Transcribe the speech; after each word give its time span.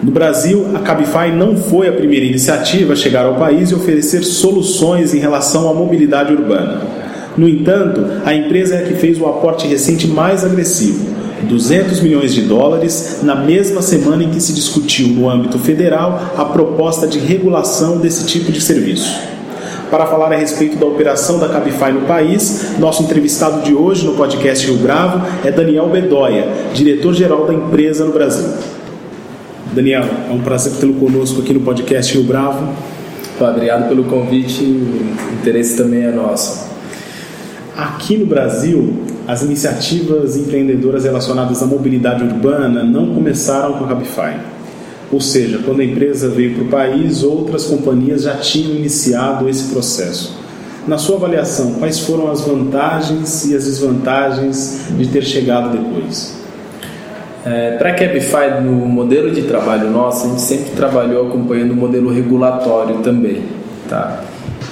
No 0.00 0.12
Brasil, 0.12 0.64
a 0.76 0.78
Cabify 0.78 1.32
não 1.34 1.56
foi 1.56 1.88
a 1.88 1.92
primeira 1.92 2.24
iniciativa 2.24 2.92
a 2.92 2.96
chegar 2.96 3.26
ao 3.26 3.34
país 3.34 3.70
e 3.70 3.74
oferecer 3.74 4.22
soluções 4.22 5.12
em 5.12 5.18
relação 5.18 5.68
à 5.68 5.74
mobilidade 5.74 6.32
urbana. 6.32 6.82
No 7.36 7.48
entanto, 7.48 8.04
a 8.24 8.32
empresa 8.32 8.76
é 8.76 8.78
a 8.78 8.82
que 8.82 8.94
fez 8.94 9.20
o 9.20 9.26
aporte 9.26 9.66
recente 9.66 10.06
mais 10.06 10.44
agressivo, 10.44 11.04
200 11.42 12.00
milhões 12.00 12.32
de 12.32 12.42
dólares, 12.42 13.20
na 13.24 13.34
mesma 13.34 13.82
semana 13.82 14.22
em 14.22 14.30
que 14.30 14.40
se 14.40 14.52
discutiu 14.52 15.08
no 15.08 15.28
âmbito 15.28 15.58
federal 15.58 16.32
a 16.36 16.44
proposta 16.44 17.06
de 17.06 17.18
regulação 17.18 17.98
desse 17.98 18.24
tipo 18.24 18.52
de 18.52 18.60
serviço. 18.60 19.18
Para 19.90 20.06
falar 20.06 20.32
a 20.32 20.36
respeito 20.36 20.76
da 20.76 20.86
operação 20.86 21.40
da 21.40 21.48
Cabify 21.48 21.90
no 21.90 22.02
país, 22.02 22.78
nosso 22.78 23.02
entrevistado 23.02 23.62
de 23.62 23.74
hoje 23.74 24.06
no 24.06 24.12
podcast 24.12 24.64
Rio 24.64 24.76
Bravo 24.76 25.26
é 25.44 25.50
Daniel 25.50 25.88
Bedoya, 25.88 26.46
diretor-geral 26.72 27.46
da 27.46 27.54
empresa 27.54 28.04
no 28.04 28.12
Brasil. 28.12 28.77
Daniel, 29.72 30.04
é 30.28 30.32
um 30.32 30.40
prazer 30.40 30.72
tê-lo 30.80 30.94
conosco 30.94 31.42
aqui 31.42 31.52
no 31.52 31.60
podcast 31.60 32.14
Rio 32.14 32.24
Bravo. 32.24 32.74
Obrigado 33.38 33.88
pelo 33.88 34.04
convite, 34.04 34.64
o 34.64 35.34
interesse 35.38 35.76
também 35.76 36.04
é 36.04 36.10
nosso. 36.10 36.66
Aqui 37.76 38.16
no 38.16 38.26
Brasil, 38.26 38.94
as 39.26 39.42
iniciativas 39.42 40.36
empreendedoras 40.36 41.04
relacionadas 41.04 41.62
à 41.62 41.66
mobilidade 41.66 42.24
urbana 42.24 42.82
não 42.82 43.14
começaram 43.14 43.74
com 43.74 43.84
a 43.84 43.88
Cabify. 43.88 44.40
Ou 45.12 45.20
seja, 45.20 45.60
quando 45.64 45.80
a 45.80 45.84
empresa 45.84 46.28
veio 46.28 46.54
para 46.54 46.64
o 46.64 46.68
país, 46.68 47.22
outras 47.22 47.64
companhias 47.64 48.22
já 48.22 48.36
tinham 48.36 48.74
iniciado 48.74 49.48
esse 49.48 49.64
processo. 49.70 50.34
Na 50.86 50.96
sua 50.96 51.16
avaliação, 51.16 51.74
quais 51.74 52.00
foram 52.00 52.30
as 52.30 52.40
vantagens 52.40 53.44
e 53.44 53.54
as 53.54 53.64
desvantagens 53.64 54.86
de 54.96 55.06
ter 55.06 55.22
chegado 55.22 55.70
depois? 55.76 56.37
É, 57.44 57.76
Para 57.78 57.90
a 57.90 57.94
Cabify, 57.94 58.60
no 58.62 58.72
modelo 58.72 59.30
de 59.30 59.42
trabalho 59.42 59.90
nosso, 59.90 60.26
a 60.26 60.30
gente 60.30 60.42
sempre 60.42 60.70
trabalhou 60.72 61.28
acompanhando 61.28 61.72
o 61.72 61.76
modelo 61.76 62.10
regulatório 62.10 62.96
também. 62.96 63.42
Tá? 63.88 64.22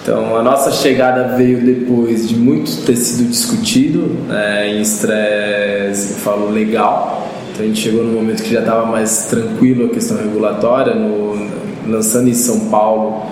Então, 0.03 0.37
a 0.37 0.43
nossa 0.43 0.71
chegada 0.71 1.37
veio 1.37 1.65
depois 1.65 2.29
de 2.29 2.37
muito 2.37 2.85
ter 2.85 2.97
sido 2.97 3.29
discutido 3.29 4.17
é, 4.31 4.69
em 4.69 4.81
estresse, 4.81 6.21
falo 6.21 6.51
legal. 6.51 7.29
Então, 7.53 7.65
a 7.65 7.69
gente 7.69 7.81
chegou 7.81 8.05
no 8.05 8.13
momento 8.13 8.43
que 8.43 8.53
já 8.53 8.61
estava 8.61 8.87
mais 8.87 9.27
tranquilo 9.27 9.87
a 9.87 9.89
questão 9.89 10.17
regulatória, 10.17 10.95
no, 10.95 11.49
lançando 11.89 12.29
em 12.29 12.35
São 12.35 12.69
Paulo 12.69 13.27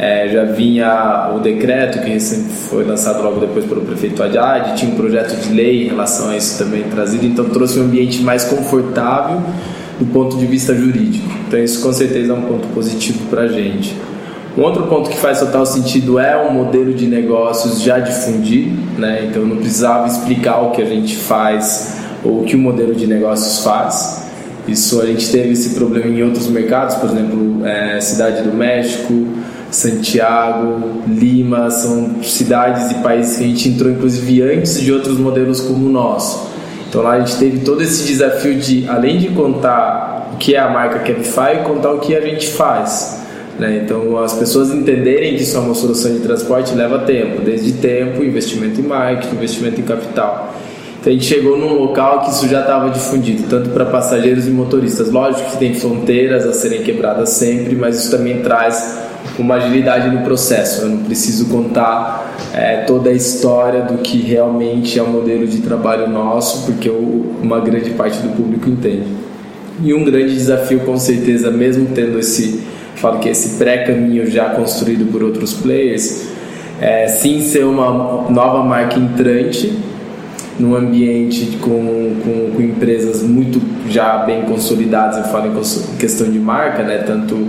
é, 0.00 0.26
já 0.30 0.44
vinha 0.44 1.30
o 1.36 1.40
decreto 1.40 1.98
que 1.98 2.18
foi 2.70 2.84
lançado 2.84 3.22
logo 3.22 3.38
depois 3.38 3.66
pelo 3.66 3.82
prefeito 3.82 4.22
Haddad, 4.22 4.74
tinha 4.74 4.90
um 4.90 4.94
projeto 4.94 5.38
de 5.38 5.52
lei 5.52 5.84
em 5.84 5.88
relação 5.88 6.30
a 6.30 6.36
isso 6.38 6.56
também 6.56 6.84
trazido, 6.84 7.26
então 7.26 7.50
trouxe 7.50 7.78
um 7.78 7.82
ambiente 7.82 8.22
mais 8.22 8.42
confortável 8.44 9.42
do 9.98 10.06
ponto 10.06 10.38
de 10.38 10.46
vista 10.46 10.74
jurídico. 10.74 11.28
Então 11.46 11.62
isso 11.62 11.82
com 11.82 11.92
certeza 11.92 12.32
é 12.32 12.34
um 12.34 12.40
ponto 12.40 12.66
positivo 12.68 13.26
para 13.28 13.42
a 13.42 13.48
gente. 13.48 13.94
Um 14.56 14.62
outro 14.62 14.84
ponto 14.84 15.10
que 15.10 15.18
faz 15.18 15.38
total 15.38 15.66
sentido 15.66 16.18
é 16.18 16.34
um 16.34 16.50
modelo 16.50 16.94
de 16.94 17.06
negócios 17.06 17.82
já 17.82 17.98
difundido, 17.98 18.98
né? 18.98 19.26
então 19.28 19.44
não 19.44 19.58
precisava 19.58 20.06
explicar 20.06 20.62
o 20.62 20.70
que 20.70 20.80
a 20.80 20.86
gente 20.86 21.14
faz 21.14 21.98
ou 22.24 22.40
o 22.40 22.44
que 22.44 22.56
o 22.56 22.58
modelo 22.58 22.94
de 22.94 23.06
negócios 23.06 23.62
faz. 23.62 24.30
Isso 24.66 24.98
a 25.02 25.04
gente 25.04 25.30
teve 25.30 25.50
esse 25.50 25.74
problema 25.74 26.06
em 26.06 26.22
outros 26.22 26.48
mercados, 26.48 26.94
por 26.94 27.10
exemplo, 27.10 27.66
é, 27.66 28.00
Cidade 28.00 28.42
do 28.42 28.56
México, 28.56 29.26
Santiago, 29.70 31.02
Lima, 31.06 31.70
são 31.70 32.22
cidades 32.22 32.90
e 32.90 32.94
países 32.96 33.38
que 33.38 33.44
a 33.44 33.46
gente 33.46 33.68
entrou 33.68 33.90
inclusive 33.90 34.42
antes 34.42 34.80
de 34.80 34.92
outros 34.92 35.18
modelos 35.18 35.60
como 35.60 35.86
o 35.86 35.90
nosso. 35.90 36.50
Então 36.88 37.02
lá 37.02 37.12
a 37.12 37.20
gente 37.20 37.36
teve 37.36 37.58
todo 37.60 37.80
esse 37.82 38.04
desafio 38.04 38.56
de, 38.56 38.88
além 38.88 39.18
de 39.18 39.28
contar 39.28 40.30
o 40.34 40.36
que 40.36 40.56
é 40.56 40.58
a 40.58 40.68
marca 40.68 40.98
Cabify, 40.98 41.62
contar 41.64 41.92
o 41.92 42.00
que 42.00 42.16
a 42.16 42.20
gente 42.20 42.48
faz. 42.48 43.20
Né? 43.60 43.82
Então 43.84 44.18
as 44.18 44.32
pessoas 44.32 44.70
entenderem 44.70 45.36
que 45.36 45.42
isso 45.42 45.56
é 45.56 45.60
uma 45.60 45.74
solução 45.74 46.12
de 46.12 46.20
transporte 46.20 46.74
leva 46.74 46.98
tempo, 47.00 47.40
desde 47.40 47.74
tempo, 47.74 48.24
investimento 48.24 48.80
em 48.80 48.84
marketing, 48.84 49.36
investimento 49.36 49.80
em 49.80 49.84
capital. 49.84 50.54
Então 51.00 51.12
a 51.12 51.14
gente 51.14 51.26
chegou 51.26 51.56
num 51.56 51.74
local 51.74 52.22
que 52.24 52.30
isso 52.30 52.48
já 52.48 52.60
estava 52.60 52.90
difundido, 52.90 53.44
tanto 53.48 53.70
para 53.70 53.86
passageiros 53.86 54.46
e 54.48 54.50
motoristas. 54.50 55.10
Lógico 55.10 55.52
que 55.52 55.58
tem 55.58 55.74
fronteiras 55.74 56.44
a 56.44 56.52
serem 56.52 56.82
quebradas 56.82 57.30
sempre, 57.30 57.76
mas 57.76 57.96
isso 57.96 58.10
também 58.10 58.42
traz 58.42 59.09
uma 59.40 59.56
agilidade 59.56 60.10
no 60.10 60.22
processo. 60.22 60.82
Eu 60.82 60.88
não 60.90 61.04
preciso 61.04 61.46
contar 61.46 62.36
é, 62.52 62.78
toda 62.78 63.10
a 63.10 63.12
história 63.12 63.82
do 63.82 63.98
que 63.98 64.18
realmente 64.18 64.98
é 64.98 65.02
o 65.02 65.08
modelo 65.08 65.46
de 65.46 65.58
trabalho 65.58 66.08
nosso, 66.08 66.66
porque 66.66 66.88
eu, 66.88 67.34
uma 67.42 67.60
grande 67.60 67.90
parte 67.90 68.18
do 68.18 68.28
público 68.36 68.68
entende. 68.68 69.06
E 69.82 69.94
um 69.94 70.04
grande 70.04 70.34
desafio, 70.34 70.80
com 70.80 70.98
certeza, 70.98 71.50
mesmo 71.50 71.88
tendo 71.94 72.18
esse, 72.18 72.62
falo 72.96 73.18
que 73.18 73.28
esse 73.28 73.56
pré-caminho 73.56 74.30
já 74.30 74.50
construído 74.50 75.10
por 75.10 75.22
outros 75.22 75.54
players, 75.54 76.28
é 76.80 77.08
sim 77.08 77.42
ser 77.42 77.64
uma 77.64 78.30
nova 78.30 78.62
marca 78.62 78.98
entrante 78.98 79.78
num 80.58 80.76
ambiente 80.76 81.58
com, 81.60 82.16
com, 82.22 82.50
com, 82.54 82.62
empresas 82.62 83.22
muito 83.22 83.60
já 83.88 84.18
bem 84.18 84.42
consolidadas, 84.42 85.16
eu 85.16 85.24
falo 85.24 85.46
em 85.46 85.96
questão 85.96 86.30
de 86.30 86.38
marca, 86.38 86.82
né? 86.82 86.98
tanto 86.98 87.48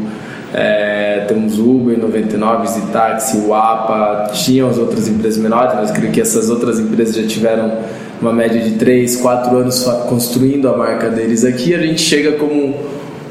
é, 0.54 1.26
temos 1.28 1.58
Uber, 1.58 1.98
99, 1.98 2.68
Zitaxi, 2.68 3.38
Wapa, 3.48 4.32
tinham 4.34 4.70
as 4.70 4.78
outras 4.78 5.08
empresas 5.08 5.42
menores, 5.42 5.74
mas 5.76 5.92
creio 5.92 6.12
que 6.12 6.20
essas 6.20 6.50
outras 6.50 6.80
empresas 6.80 7.16
já 7.16 7.26
tiveram 7.26 7.72
uma 8.22 8.34
média 8.34 8.60
de 8.60 8.72
3, 8.72 9.16
4 9.18 9.58
anos 9.58 9.84
construindo 10.10 10.68
a 10.68 10.76
marca 10.76 11.10
deles 11.10 11.46
aqui. 11.46 11.74
A 11.74 11.80
gente 11.80 12.02
chega 12.02 12.34
como 12.34 12.76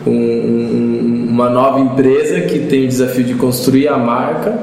um, 0.06 0.10
um, 0.10 1.26
uma 1.28 1.50
nova 1.50 1.78
empresa 1.80 2.40
que 2.40 2.60
tem 2.60 2.84
o 2.84 2.88
desafio 2.88 3.24
de 3.24 3.34
construir 3.34 3.88
a 3.88 3.98
marca 3.98 4.58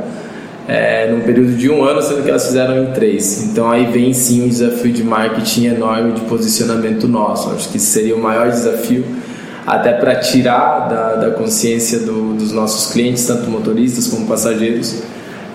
é, 0.68 1.10
num 1.12 1.22
período 1.22 1.54
de 1.54 1.70
um 1.70 1.84
ano, 1.84 2.02
sendo 2.02 2.24
que 2.24 2.30
elas 2.30 2.48
fizeram 2.48 2.84
em 2.84 2.92
três. 2.92 3.44
Então 3.44 3.70
aí 3.70 3.86
vem 3.86 4.14
sim 4.14 4.44
um 4.44 4.48
desafio 4.48 4.92
de 4.92 5.04
marketing 5.04 5.68
enorme 5.68 6.14
de 6.14 6.22
posicionamento 6.22 7.08
nosso. 7.08 7.52
Acho 7.52 7.70
que 7.70 7.80
seria 7.80 8.16
o 8.16 8.20
maior 8.20 8.50
desafio 8.50 9.06
até 9.68 9.92
para 9.92 10.16
tirar 10.16 10.88
da, 10.88 11.16
da 11.16 11.32
consciência 11.32 12.00
do, 12.00 12.34
dos 12.36 12.54
nossos 12.54 12.94
clientes, 12.94 13.26
tanto 13.28 13.50
motoristas 13.50 14.08
como 14.08 14.26
passageiros, 14.26 15.04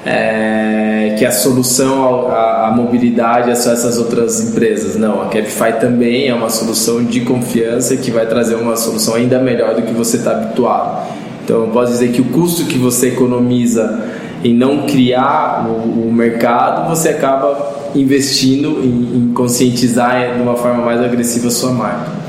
é, 0.05 1.15
que 1.19 1.25
a 1.25 1.31
solução 1.33 2.29
à, 2.31 2.71
mobilidade 2.77 3.51
é 3.51 3.55
só 3.55 3.73
essas 3.73 3.97
outras 3.97 4.39
empresas. 4.39 4.97
Não, 4.97 5.23
a 5.23 5.27
Cabify 5.27 5.81
também 5.81 6.29
é 6.29 6.35
uma 6.35 6.51
solução 6.51 7.03
de 7.03 7.21
confiança 7.21 7.97
que 7.97 8.11
vai 8.11 8.27
trazer 8.27 8.57
uma 8.57 8.77
solução 8.77 9.15
ainda 9.15 9.39
melhor 9.39 9.77
do 9.77 9.83
que 9.83 9.95
você 9.95 10.19
está 10.19 10.33
habituado. 10.33 11.09
Então, 11.43 11.63
eu 11.63 11.69
posso 11.69 11.93
dizer 11.93 12.13
que 12.13 12.21
o 12.21 12.27
custo 12.27 12.67
que 12.67 12.77
você 12.77 13.09
economiza 13.09 13.99
em 14.45 14.53
não 14.55 14.87
criar 14.87 15.67
o, 15.67 16.09
o 16.09 16.13
mercado, 16.13 16.87
você 16.87 17.09
acaba 17.09 17.91
investindo 17.95 18.81
em, 18.83 19.17
em 19.17 19.33
conscientizar 19.33 20.35
de 20.35 20.43
uma 20.43 20.55
forma 20.55 20.85
mais 20.85 21.01
agressiva 21.01 21.49
a 21.49 21.51
sua 21.51 21.73
marca. 21.73 22.22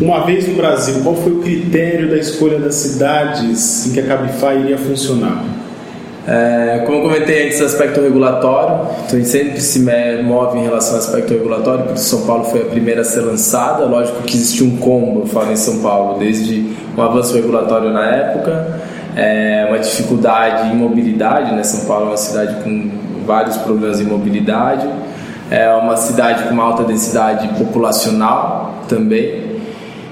Uma 0.00 0.24
vez 0.24 0.48
no 0.48 0.54
Brasil, 0.54 1.02
qual 1.02 1.14
foi 1.14 1.32
o 1.32 1.40
critério 1.40 2.08
da 2.08 2.16
escolha 2.16 2.58
das 2.58 2.76
cidades 2.76 3.86
em 3.86 3.92
que 3.92 4.00
a 4.00 4.06
Cabify 4.06 4.58
iria 4.58 4.78
funcionar? 4.78 5.44
É, 6.26 6.82
como 6.86 6.98
eu 6.98 7.02
comentei 7.02 7.46
antes, 7.46 7.60
aspecto 7.60 8.00
regulatório, 8.00 8.86
então 9.04 9.18
a 9.18 9.20
gente 9.20 9.28
sempre 9.28 9.60
se 9.60 9.80
move 10.24 10.58
em 10.58 10.62
relação 10.62 10.94
ao 10.94 11.00
aspecto 11.00 11.32
regulatório, 11.32 11.84
porque 11.84 11.98
São 11.98 12.22
Paulo 12.22 12.44
foi 12.44 12.62
a 12.62 12.64
primeira 12.64 13.02
a 13.02 13.04
ser 13.04 13.20
lançada. 13.20 13.84
Lógico 13.84 14.22
que 14.22 14.34
existiu 14.34 14.66
um 14.66 14.76
combo, 14.78 15.20
eu 15.20 15.26
falo 15.26 15.52
em 15.52 15.56
São 15.56 15.80
Paulo, 15.80 16.18
desde 16.18 16.74
um 16.96 17.02
avanço 17.02 17.34
regulatório 17.34 17.90
na 17.90 18.06
época, 18.06 18.80
é, 19.14 19.66
uma 19.68 19.78
dificuldade 19.78 20.72
em 20.72 20.76
mobilidade, 20.76 21.54
né? 21.54 21.62
São 21.64 21.84
Paulo 21.86 22.06
é 22.06 22.08
uma 22.10 22.16
cidade 22.16 22.62
com 22.62 22.90
vários 23.26 23.56
problemas 23.58 23.98
de 23.98 24.04
mobilidade, 24.04 24.88
é 25.50 25.70
uma 25.74 25.96
cidade 25.96 26.44
com 26.44 26.54
uma 26.54 26.64
alta 26.64 26.84
densidade 26.84 27.48
populacional 27.58 28.84
também 28.88 29.51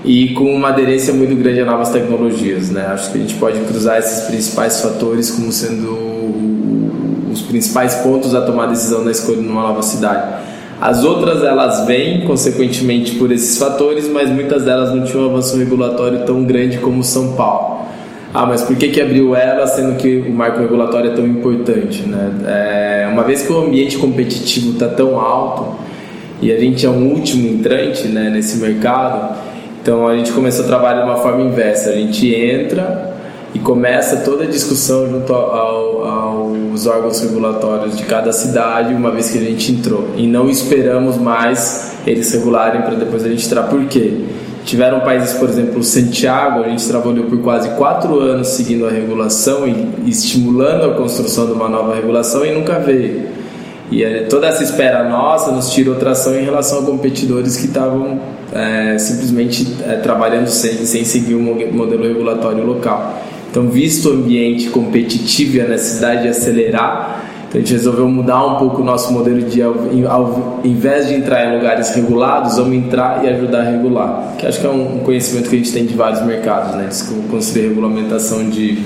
e 0.05 0.29
com 0.35 0.55
uma 0.55 0.69
aderência 0.69 1.13
muito 1.13 1.35
grande 1.37 1.61
a 1.61 1.65
novas 1.65 1.91
tecnologias. 1.91 2.71
Né? 2.71 2.87
Acho 2.87 3.13
que 3.13 3.19
a 3.19 3.21
gente 3.21 3.35
pode 3.35 3.59
cruzar 3.61 3.99
esses 3.99 4.27
principais 4.27 4.81
fatores 4.81 5.31
como 5.31 5.53
sendo 5.53 7.31
os 7.31 7.43
principais 7.43 7.97
pontos 7.97 8.35
a 8.35 8.41
tomar 8.41 8.65
a 8.65 8.67
decisão 8.69 9.05
da 9.05 9.11
escolha 9.11 9.41
numa 9.41 9.63
nova 9.63 9.83
cidade. 9.83 10.41
As 10.81 11.05
outras 11.05 11.45
elas 11.45 11.87
vêm 11.87 12.23
consequentemente 12.23 13.17
por 13.17 13.31
esses 13.31 13.59
fatores, 13.59 14.09
mas 14.09 14.31
muitas 14.31 14.65
delas 14.65 14.95
não 14.95 15.05
tinham 15.05 15.27
um 15.27 15.31
avanço 15.31 15.57
regulatório 15.59 16.25
tão 16.25 16.43
grande 16.45 16.79
como 16.79 17.05
São 17.05 17.35
Paulo. 17.35 17.81
Ah, 18.33 18.47
mas 18.47 18.63
por 18.63 18.77
que, 18.77 18.89
que 18.89 19.01
abriu 19.01 19.35
ela 19.35 19.67
sendo 19.67 19.97
que 19.97 20.19
o 20.19 20.33
marco 20.33 20.61
regulatório 20.61 21.11
é 21.11 21.15
tão 21.15 21.27
importante? 21.27 22.03
Né? 22.03 22.31
É, 22.47 23.09
uma 23.13 23.25
vez 23.25 23.43
que 23.43 23.53
o 23.53 23.59
ambiente 23.59 23.99
competitivo 23.99 24.71
está 24.71 24.89
tão 24.89 25.21
alto 25.21 25.77
e 26.41 26.51
a 26.51 26.59
gente 26.59 26.87
é 26.87 26.89
um 26.89 27.09
último 27.09 27.47
entrante 27.47 28.09
né, 28.09 28.31
nesse 28.31 28.59
mercado, 28.59 29.37
então 29.91 30.07
a 30.07 30.17
gente 30.17 30.31
começou 30.31 30.65
a 30.65 30.69
trabalhar 30.69 31.01
de 31.01 31.11
uma 31.11 31.17
forma 31.17 31.43
inversa. 31.43 31.91
A 31.91 31.95
gente 31.95 32.33
entra 32.33 33.13
e 33.53 33.59
começa 33.59 34.19
toda 34.19 34.45
a 34.45 34.47
discussão 34.47 35.11
junto 35.11 35.33
ao, 35.33 36.05
aos 36.07 36.87
órgãos 36.87 37.21
regulatórios 37.21 37.97
de 37.97 38.05
cada 38.05 38.33
cidade, 38.33 38.95
uma 38.95 39.11
vez 39.11 39.31
que 39.31 39.39
a 39.39 39.41
gente 39.41 39.73
entrou. 39.73 40.11
E 40.17 40.29
não 40.29 40.49
esperamos 40.49 41.19
mais 41.19 41.97
eles 42.07 42.33
regularem 42.33 42.83
para 42.83 42.95
depois 42.95 43.25
a 43.25 43.29
gente 43.29 43.45
entrar. 43.45 43.65
Por 43.65 43.85
quê? 43.87 44.27
Tiveram 44.65 45.01
países, 45.01 45.33
por 45.33 45.49
exemplo, 45.49 45.83
Santiago, 45.83 46.63
a 46.63 46.69
gente 46.69 46.87
trabalhou 46.87 47.25
por 47.25 47.41
quase 47.41 47.71
quatro 47.71 48.21
anos 48.21 48.47
seguindo 48.47 48.87
a 48.87 48.91
regulação 48.91 49.67
e 49.67 50.09
estimulando 50.09 50.85
a 50.85 50.95
construção 50.95 51.47
de 51.47 51.53
uma 51.53 51.69
nova 51.69 51.97
regulação 51.97 52.47
e 52.47 52.53
nunca 52.53 52.79
veio. 52.79 53.40
E 53.91 54.05
eh, 54.05 54.27
toda 54.31 54.47
essa 54.47 54.63
espera 54.63 55.09
nossa 55.09 55.51
nos 55.51 55.71
tirou 55.71 55.97
tração 55.97 56.35
em 56.35 56.45
relação 56.45 56.81
a 56.81 56.83
competidores 56.83 57.57
que 57.57 57.67
estavam 57.67 58.21
é, 58.53 58.99
simplesmente 58.99 59.77
é, 59.87 59.97
trabalhando 59.97 60.49
sem, 60.49 60.85
sem 60.85 61.05
seguir 61.05 61.35
o 61.35 61.41
modelo 61.41 62.03
regulatório 62.03 62.65
local. 62.65 63.21
Então, 63.51 63.69
visto 63.69 64.11
o 64.11 64.13
ambiente 64.13 64.69
competitivo 64.71 65.57
e 65.57 65.61
a 65.61 65.67
necessidade 65.67 66.23
de 66.23 66.29
acelerar, 66.29 67.25
então 67.49 67.61
a 67.61 67.65
gente 67.65 67.73
resolveu 67.73 68.09
mudar 68.09 68.47
um 68.47 68.59
pouco 68.59 68.81
o 68.81 68.85
nosso 68.85 69.13
modelo 69.13 69.43
de, 69.43 69.61
ao, 69.61 69.75
ao 70.09 70.61
invés 70.63 71.09
de 71.09 71.15
entrar 71.15 71.47
em 71.47 71.57
lugares 71.57 71.91
regulados, 71.91 72.57
vamos 72.57 72.75
entrar 72.77 73.25
e 73.25 73.29
ajudar 73.29 73.63
a 73.63 73.71
regular. 73.71 74.35
Que 74.39 74.47
acho 74.47 74.61
que 74.61 74.67
é 74.67 74.71
um 74.71 75.01
conhecimento 75.01 75.51
que 75.51 75.57
a 75.57 75.59
gente 75.59 75.73
tem 75.73 75.85
de 75.85 75.95
vários 75.95 76.23
mercados, 76.25 76.77
né? 76.77 76.89
De 76.89 77.29
construir 77.29 77.69
regulamentação 77.69 78.49
de 78.49 78.85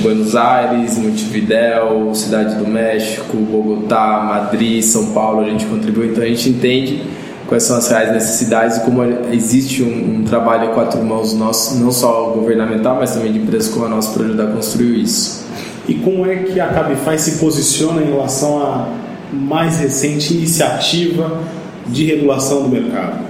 Buenos 0.00 0.36
Aires, 0.36 0.96
Montevidéu, 0.98 2.14
Cidade 2.14 2.54
do 2.56 2.66
México, 2.66 3.36
Bogotá, 3.36 4.24
Madrid, 4.24 4.82
São 4.82 5.12
Paulo, 5.12 5.40
a 5.40 5.44
gente 5.44 5.66
contribuiu. 5.66 6.12
Então 6.12 6.22
a 6.22 6.26
gente 6.26 6.48
entende 6.48 7.02
quais 7.46 7.62
são 7.62 7.76
as 7.78 7.88
reais 7.88 8.12
necessidades 8.12 8.76
e 8.76 8.80
como 8.80 9.02
existe 9.32 9.82
um, 9.82 10.20
um 10.20 10.24
trabalho 10.24 10.70
a 10.70 10.74
quatro 10.74 11.02
mãos 11.02 11.34
nosso, 11.34 11.76
não 11.78 11.90
só 11.90 12.30
governamental, 12.30 12.96
mas 12.96 13.14
também 13.14 13.32
de 13.32 13.38
empresas 13.38 13.72
como 13.72 13.86
a 13.86 13.88
nossa 13.88 14.12
para 14.12 14.24
ajudar 14.24 14.44
a 14.44 14.52
construir 14.52 15.00
isso. 15.00 15.46
E 15.88 15.94
como 15.94 16.26
é 16.26 16.36
que 16.36 16.60
a 16.60 16.68
Cabify 16.68 17.18
se 17.18 17.38
posiciona 17.38 18.02
em 18.02 18.10
relação 18.10 18.62
à 18.62 18.88
mais 19.32 19.78
recente 19.78 20.34
iniciativa 20.34 21.40
de 21.86 22.04
regulação 22.04 22.62
do 22.62 22.68
mercado? 22.68 23.27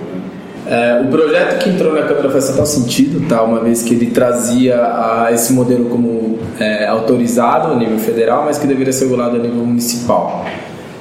É, 0.71 1.01
o 1.03 1.07
projeto 1.07 1.59
que 1.61 1.71
entrou 1.71 1.95
na 1.95 2.03
Câmara 2.03 2.29
faz 2.29 2.49
total 2.49 2.67
sentido, 2.67 3.27
tá? 3.27 3.43
uma 3.43 3.61
vez 3.61 3.83
que 3.83 3.95
ele 3.95 4.11
trazia 4.11 4.77
a, 4.77 5.31
esse 5.33 5.51
modelo 5.55 5.87
como 5.87 6.39
é, 6.61 6.87
autorizado 6.87 7.73
a 7.73 7.77
nível 7.77 7.99
federal, 7.99 8.45
mas 8.45 8.59
que 8.59 8.67
deveria 8.67 8.93
ser 8.93 9.05
regulado 9.05 9.37
a 9.37 9.39
nível 9.39 9.65
municipal. 9.65 10.45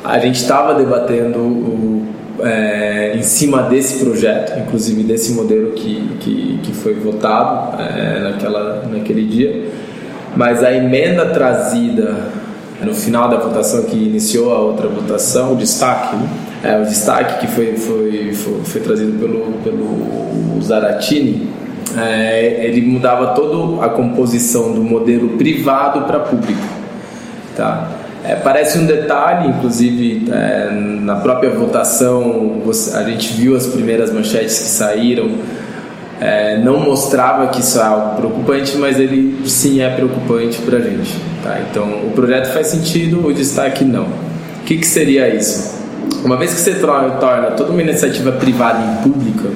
A 0.06 0.20
gente 0.20 0.36
estava 0.36 0.74
debatendo 0.74 1.40
o, 1.40 2.08
é, 2.44 3.18
em 3.18 3.22
cima 3.22 3.64
desse 3.64 4.06
projeto, 4.06 4.58
inclusive 4.58 5.04
desse 5.04 5.34
modelo 5.34 5.72
que, 5.74 6.16
que, 6.22 6.60
que 6.64 6.72
foi 6.72 6.94
votado 6.94 7.82
é, 7.82 8.22
naquela, 8.22 8.86
naquele 8.90 9.26
dia, 9.26 9.66
mas 10.34 10.64
a 10.64 10.72
emenda 10.72 11.26
trazida 11.26 12.16
no 12.82 12.94
final 12.94 13.28
da 13.28 13.36
votação 13.36 13.84
que 13.84 13.98
iniciou 13.98 14.54
a 14.54 14.60
outra 14.60 14.88
votação, 14.88 15.54
o 15.54 15.56
destaque, 15.58 16.16
né? 16.16 16.47
É, 16.64 16.80
o 16.80 16.86
destaque 16.86 17.46
que 17.46 17.48
foi, 17.48 17.76
foi, 17.78 18.34
foi, 18.34 18.62
foi 18.64 18.82
trazido 18.82 19.20
pelo, 19.20 19.54
pelo 19.64 20.62
Zaratini, 20.62 21.48
é, 21.96 22.66
ele 22.66 22.82
mudava 22.82 23.28
toda 23.28 23.86
a 23.86 23.90
composição 23.90 24.74
do 24.74 24.82
modelo 24.82 25.30
privado 25.38 26.02
para 26.02 26.20
público. 26.20 26.62
Tá? 27.56 27.90
É, 28.24 28.36
parece 28.36 28.78
um 28.78 28.86
detalhe, 28.86 29.50
inclusive 29.50 30.30
é, 30.32 30.70
na 30.72 31.16
própria 31.16 31.50
votação 31.50 32.62
a 32.94 33.04
gente 33.04 33.34
viu 33.34 33.56
as 33.56 33.68
primeiras 33.68 34.12
manchetes 34.12 34.58
que 34.60 34.68
saíram, 34.68 35.32
é, 36.20 36.58
não 36.58 36.80
mostrava 36.80 37.48
que 37.48 37.62
isso 37.62 37.80
é 37.80 37.84
algo 37.84 38.18
preocupante, 38.18 38.76
mas 38.78 39.00
ele 39.00 39.48
sim 39.48 39.82
é 39.82 39.90
preocupante 39.90 40.60
para 40.62 40.78
a 40.80 40.82
gente. 40.82 41.16
Tá? 41.44 41.60
Então 41.70 41.86
o 42.06 42.12
projeto 42.14 42.52
faz 42.52 42.68
sentido, 42.68 43.26
o 43.26 43.34
destaque 43.34 43.86
não. 43.86 44.06
O 44.06 44.64
que, 44.66 44.78
que 44.78 44.88
seria 44.88 45.34
isso? 45.34 45.77
Uma 46.24 46.38
vez 46.38 46.54
que 46.54 46.60
você 46.60 46.76
torna 46.76 47.52
toda 47.52 47.72
uma 47.72 47.82
iniciativa 47.82 48.32
privada 48.34 48.80
em 48.84 49.04
pública, 49.04 49.50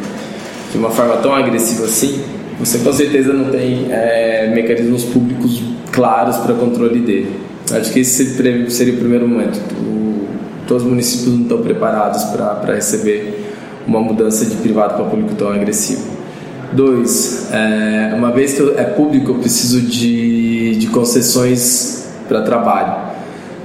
de 0.71 0.77
uma 0.77 0.89
forma 0.89 1.17
tão 1.17 1.33
agressiva 1.33 1.85
assim, 1.85 2.23
você 2.59 2.79
com 2.79 2.93
certeza 2.93 3.33
não 3.33 3.49
tem 3.49 3.87
é, 3.91 4.51
mecanismos 4.53 5.03
públicos 5.05 5.61
claros 5.91 6.37
para 6.37 6.53
controle 6.53 6.99
dele. 6.99 7.39
Acho 7.71 7.91
que 7.91 7.99
esse 8.01 8.25
seria 8.69 8.93
o 8.93 8.97
primeiro 8.97 9.27
momento. 9.27 9.59
O, 9.81 10.27
todos 10.67 10.83
os 10.83 10.89
municípios 10.89 11.33
não 11.33 11.41
estão 11.41 11.61
preparados 11.61 12.23
para 12.25 12.73
receber 12.73 13.51
uma 13.87 13.99
mudança 13.99 14.45
de 14.45 14.55
privado 14.55 14.95
para 14.95 15.05
público 15.05 15.35
tão 15.35 15.49
agressivo. 15.51 16.03
Dois, 16.71 17.49
é, 17.51 18.13
uma 18.15 18.31
vez 18.31 18.53
que 18.53 18.61
é 18.77 18.83
público, 18.83 19.31
eu 19.31 19.35
preciso 19.35 19.81
de, 19.81 20.75
de 20.77 20.87
concessões 20.87 22.07
para 22.27 22.41
trabalho. 22.43 23.11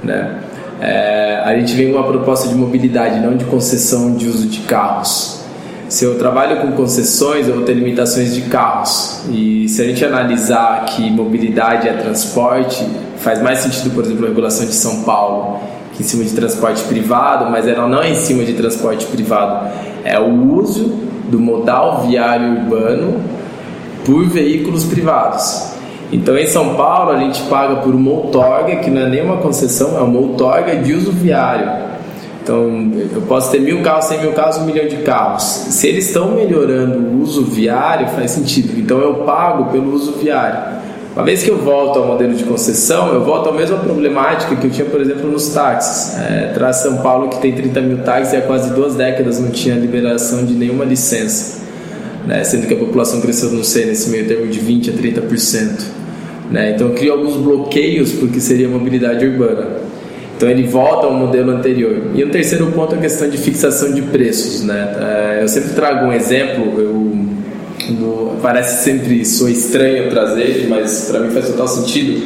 Né? 0.02 0.40
É, 0.80 1.42
a 1.44 1.58
gente 1.58 1.74
vem 1.74 1.92
com 1.92 1.98
uma 1.98 2.06
proposta 2.06 2.48
de 2.48 2.54
mobilidade, 2.54 3.20
não 3.20 3.36
de 3.36 3.44
concessão 3.44 4.14
de 4.14 4.26
uso 4.26 4.46
de 4.46 4.60
carros. 4.60 5.40
Se 5.88 6.04
eu 6.04 6.18
trabalho 6.18 6.60
com 6.60 6.72
concessões, 6.72 7.46
eu 7.46 7.54
vou 7.54 7.64
ter 7.64 7.74
limitações 7.74 8.34
de 8.34 8.42
carros. 8.42 9.20
E 9.30 9.68
se 9.68 9.80
a 9.80 9.84
gente 9.84 10.04
analisar 10.04 10.84
que 10.86 11.08
mobilidade 11.10 11.88
é 11.88 11.92
transporte, 11.92 12.84
faz 13.18 13.40
mais 13.40 13.60
sentido, 13.60 13.94
por 13.94 14.04
exemplo, 14.04 14.24
a 14.26 14.28
regulação 14.28 14.66
de 14.66 14.74
São 14.74 15.02
Paulo, 15.02 15.60
que 15.94 16.02
em 16.02 16.06
cima 16.06 16.24
de 16.24 16.32
transporte 16.32 16.82
privado, 16.84 17.50
mas 17.50 17.66
ela 17.66 17.88
não 17.88 18.02
é 18.02 18.10
em 18.10 18.14
cima 18.16 18.44
de 18.44 18.52
transporte 18.52 19.06
privado, 19.06 19.70
é 20.04 20.18
o 20.18 20.54
uso 20.54 21.06
do 21.30 21.38
modal 21.38 22.06
viário 22.06 22.52
urbano 22.52 23.20
por 24.04 24.24
veículos 24.28 24.84
privados. 24.84 25.75
Então, 26.12 26.36
em 26.38 26.46
São 26.46 26.74
Paulo, 26.74 27.10
a 27.10 27.18
gente 27.18 27.42
paga 27.42 27.76
por 27.76 27.94
uma 27.94 28.10
outorga, 28.10 28.76
que 28.76 28.90
não 28.90 29.02
é 29.02 29.08
nem 29.08 29.22
uma 29.22 29.38
concessão, 29.38 29.96
é 29.98 30.00
uma 30.00 30.18
outorga 30.18 30.76
de 30.76 30.92
uso 30.94 31.10
viário. 31.10 31.86
Então, 32.42 32.92
eu 33.12 33.22
posso 33.22 33.50
ter 33.50 33.60
mil 33.60 33.82
carros, 33.82 34.04
cem 34.04 34.20
mil 34.20 34.32
carros, 34.32 34.56
um 34.58 34.64
milhão 34.64 34.86
de 34.86 34.98
carros. 34.98 35.42
Se 35.42 35.88
eles 35.88 36.06
estão 36.06 36.30
melhorando 36.30 36.96
o 36.96 37.22
uso 37.22 37.44
viário, 37.44 38.06
faz 38.08 38.30
sentido. 38.30 38.78
Então, 38.78 38.98
eu 39.00 39.14
pago 39.24 39.72
pelo 39.72 39.92
uso 39.92 40.12
viário. 40.12 40.76
Uma 41.16 41.24
vez 41.24 41.42
que 41.42 41.50
eu 41.50 41.56
volto 41.56 41.98
ao 41.98 42.06
modelo 42.06 42.34
de 42.34 42.44
concessão, 42.44 43.12
eu 43.12 43.24
volto 43.24 43.48
à 43.48 43.52
mesma 43.52 43.78
problemática 43.78 44.54
que 44.54 44.66
eu 44.66 44.70
tinha, 44.70 44.86
por 44.86 45.00
exemplo, 45.00 45.28
nos 45.28 45.48
táxis. 45.48 46.16
É, 46.20 46.52
traz 46.54 46.76
São 46.76 46.98
Paulo, 46.98 47.30
que 47.30 47.40
tem 47.40 47.52
30 47.52 47.80
mil 47.80 47.98
táxis 48.04 48.34
e 48.34 48.36
há 48.36 48.42
quase 48.42 48.70
duas 48.74 48.94
décadas 48.94 49.40
não 49.40 49.50
tinha 49.50 49.74
liberação 49.74 50.44
de 50.44 50.52
nenhuma 50.52 50.84
licença. 50.84 51.65
Né? 52.26 52.42
Sendo 52.44 52.66
que 52.66 52.74
a 52.74 52.76
população 52.76 53.20
cresceu, 53.20 53.50
não 53.52 53.64
sei, 53.64 53.86
nesse 53.86 54.10
meio 54.10 54.26
termo 54.26 54.46
de 54.46 54.60
20% 54.60 54.88
a 54.88 55.22
30%. 55.22 55.82
Né? 56.50 56.72
Então, 56.74 56.90
cria 56.90 57.12
alguns 57.12 57.36
bloqueios 57.36 58.12
porque 58.12 58.40
seria 58.40 58.68
mobilidade 58.68 59.24
urbana. 59.24 59.86
Então 60.36 60.50
ele 60.50 60.64
volta 60.64 61.06
ao 61.06 61.14
modelo 61.14 61.50
anterior. 61.50 62.10
E 62.14 62.22
o 62.22 62.28
terceiro 62.28 62.66
ponto 62.66 62.94
é 62.94 62.98
a 62.98 63.00
questão 63.00 63.28
de 63.28 63.38
fixação 63.38 63.92
de 63.92 64.02
preços. 64.02 64.62
Né? 64.62 64.94
É, 65.00 65.42
eu 65.42 65.48
sempre 65.48 65.70
trago 65.70 66.06
um 66.06 66.12
exemplo, 66.12 66.78
eu, 66.78 67.26
do, 67.94 68.36
parece 68.42 68.84
sempre 68.84 69.24
sou 69.24 69.48
estranho 69.48 70.10
trazer, 70.10 70.66
mas 70.68 71.08
para 71.10 71.20
mim 71.20 71.30
faz 71.30 71.48
total 71.48 71.66
sentido. 71.66 72.22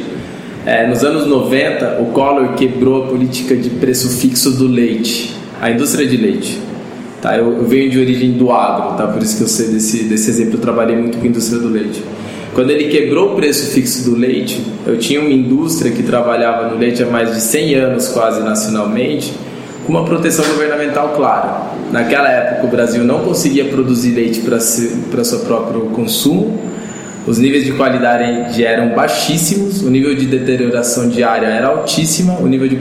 É, 0.65 0.85
nos 0.85 1.03
anos 1.03 1.25
90, 1.25 2.01
o 2.01 2.07
Collor 2.07 2.53
quebrou 2.53 3.05
a 3.05 3.07
política 3.07 3.55
de 3.55 3.69
preço 3.69 4.09
fixo 4.17 4.51
do 4.51 4.67
leite, 4.67 5.33
a 5.61 5.71
indústria 5.71 6.05
de 6.05 6.17
leite. 6.17 6.59
Tá, 7.21 7.37
eu, 7.37 7.63
venho 7.65 7.89
de 7.89 7.99
origem 7.99 8.31
do 8.31 8.51
agro, 8.51 8.97
tá? 8.97 9.05
por 9.05 9.21
isso 9.21 9.37
que 9.37 9.43
eu 9.43 9.47
sei 9.47 9.67
desse, 9.67 10.05
desse 10.05 10.29
exemplo, 10.29 10.55
eu 10.55 10.59
trabalhei 10.59 10.97
muito 10.97 11.19
com 11.19 11.23
a 11.23 11.27
indústria 11.27 11.59
do 11.59 11.69
leite. 11.69 12.03
Quando 12.55 12.71
ele 12.71 12.85
quebrou 12.85 13.33
o 13.33 13.35
preço 13.35 13.71
fixo 13.71 14.09
do 14.09 14.17
leite, 14.17 14.61
eu 14.87 14.97
tinha 14.97 15.21
uma 15.21 15.29
indústria 15.29 15.91
que 15.91 16.01
trabalhava 16.01 16.69
no 16.69 16.77
leite 16.77 17.03
há 17.03 17.05
mais 17.05 17.33
de 17.33 17.39
100 17.39 17.75
anos, 17.75 18.07
quase 18.07 18.41
nacionalmente, 18.41 19.33
com 19.85 19.93
uma 19.93 20.03
proteção 20.03 20.43
governamental 20.45 21.09
clara. 21.15 21.61
Naquela 21.91 22.27
época, 22.27 22.67
o 22.67 22.69
Brasil 22.69 23.03
não 23.03 23.19
conseguia 23.19 23.65
produzir 23.65 24.11
leite 24.11 24.41
para 24.41 24.59
seu 24.59 25.39
próprio 25.41 25.81
consumo, 25.91 26.59
os 27.25 27.37
níveis 27.37 27.65
de 27.65 27.73
qualidade 27.73 28.63
eram 28.63 28.95
baixíssimos, 28.95 29.83
o 29.83 29.89
nível 29.89 30.15
de 30.15 30.25
deterioração 30.25 31.07
diária 31.07 31.45
era 31.45 31.67
altíssima, 31.67 32.39
o 32.39 32.47
nível 32.47 32.67
de 32.67 32.77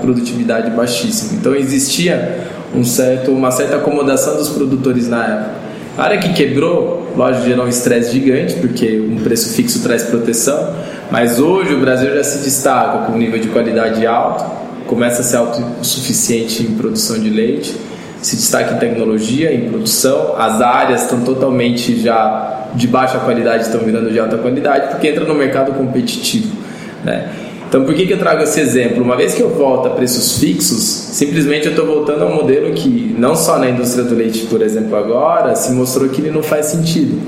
produtividade 0.00 0.70
baixíssimo. 0.70 1.38
Então 1.38 1.54
existia 1.54 2.46
um 2.74 2.84
certo, 2.84 3.30
uma 3.30 3.50
certa 3.50 3.76
acomodação 3.76 4.36
dos 4.36 4.50
produtores 4.50 5.08
na 5.08 5.24
época. 5.24 5.50
A 5.96 6.04
área 6.04 6.18
que 6.18 6.32
quebrou, 6.32 7.12
lógico, 7.16 7.46
gerou 7.46 7.66
um 7.66 7.68
estresse 7.68 8.12
gigante, 8.12 8.54
porque 8.54 8.98
um 8.98 9.16
preço 9.22 9.54
fixo 9.54 9.82
traz 9.82 10.02
proteção, 10.02 10.74
mas 11.10 11.38
hoje 11.38 11.74
o 11.74 11.80
Brasil 11.80 12.14
já 12.14 12.24
se 12.24 12.42
destaca 12.42 13.06
com 13.06 13.12
um 13.12 13.18
nível 13.18 13.38
de 13.38 13.48
qualidade 13.48 14.06
alto, 14.06 14.44
começa 14.86 15.20
a 15.20 15.24
ser 15.24 15.36
autossuficiente 15.36 16.62
em 16.62 16.74
produção 16.74 17.18
de 17.18 17.28
leite, 17.28 17.74
se 18.22 18.36
destaca 18.36 18.74
em 18.74 18.78
tecnologia, 18.78 19.52
em 19.52 19.68
produção. 19.68 20.34
As 20.38 20.60
áreas 20.60 21.02
estão 21.02 21.20
totalmente 21.20 22.00
já 22.00 22.68
de 22.74 22.86
baixa 22.86 23.18
qualidade, 23.18 23.64
estão 23.64 23.80
virando 23.80 24.10
de 24.10 24.18
alta 24.18 24.38
qualidade, 24.38 24.88
porque 24.88 25.08
entra 25.08 25.24
no 25.24 25.34
mercado 25.34 25.72
competitivo. 25.72 26.56
Né? 27.04 27.28
Então, 27.68 27.84
por 27.84 27.94
que, 27.94 28.06
que 28.06 28.12
eu 28.12 28.18
trago 28.18 28.42
esse 28.42 28.60
exemplo? 28.60 29.02
Uma 29.02 29.16
vez 29.16 29.34
que 29.34 29.40
eu 29.40 29.48
volto 29.50 29.88
a 29.88 29.90
preços 29.90 30.38
fixos, 30.38 30.82
simplesmente 30.82 31.66
eu 31.66 31.70
estou 31.70 31.86
voltando 31.86 32.22
a 32.22 32.26
um 32.26 32.34
modelo 32.34 32.72
que, 32.74 33.14
não 33.18 33.34
só 33.34 33.58
na 33.58 33.68
indústria 33.68 34.04
do 34.04 34.14
leite, 34.14 34.40
por 34.46 34.62
exemplo, 34.62 34.94
agora, 34.94 35.54
se 35.54 35.72
mostrou 35.72 36.08
que 36.08 36.20
ele 36.20 36.30
não 36.30 36.42
faz 36.42 36.66
sentido. 36.66 37.18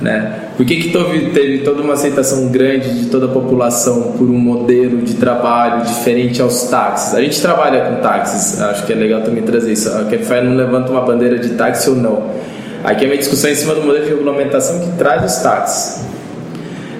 Né? 0.00 0.50
Por 0.56 0.66
que, 0.66 0.76
que 0.76 0.90
teve 1.32 1.58
toda 1.58 1.82
uma 1.82 1.94
aceitação 1.94 2.48
grande 2.48 3.02
de 3.02 3.06
toda 3.06 3.26
a 3.26 3.28
população 3.28 4.12
por 4.12 4.28
um 4.28 4.38
modelo 4.38 4.98
de 4.98 5.14
trabalho 5.14 5.84
diferente 5.84 6.42
aos 6.42 6.64
táxis? 6.64 7.14
A 7.14 7.22
gente 7.22 7.40
trabalha 7.40 7.80
com 7.86 8.02
táxis, 8.02 8.60
acho 8.60 8.84
que 8.84 8.92
é 8.92 8.96
legal 8.96 9.22
também 9.22 9.42
trazer 9.42 9.72
isso. 9.72 9.88
A 9.88 10.04
Capify 10.04 10.42
não 10.42 10.54
levanta 10.54 10.90
uma 10.90 11.00
bandeira 11.00 11.38
de 11.38 11.50
táxi 11.50 11.88
ou 11.88 11.96
não. 11.96 12.30
Aqui 12.84 13.04
é 13.04 13.08
uma 13.08 13.16
discussão 13.16 13.50
em 13.50 13.54
cima 13.54 13.74
do 13.74 13.82
modelo 13.82 14.04
de 14.04 14.10
regulamentação 14.10 14.80
que 14.80 14.96
traz 14.98 15.24
os 15.24 15.42
táxis. 15.42 16.04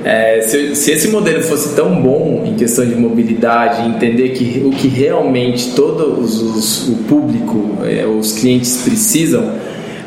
É, 0.05 0.41
se, 0.41 0.77
se, 0.77 0.93
esse 0.93 1.09
modelo 1.09 1.43
fosse 1.43 1.75
tão 1.75 2.01
bom 2.01 2.45
em 2.47 2.55
questão 2.55 2.87
de 2.87 2.95
mobilidade, 2.95 3.89
entender 3.89 4.31
que 4.31 4.63
o 4.65 4.71
que 4.71 4.87
realmente 4.87 5.73
todo 5.75 6.21
os, 6.21 6.41
os, 6.41 6.89
o 6.89 6.95
público, 7.09 7.79
é, 7.85 8.07
os 8.07 8.33
clientes 8.33 8.83
precisam, 8.85 9.51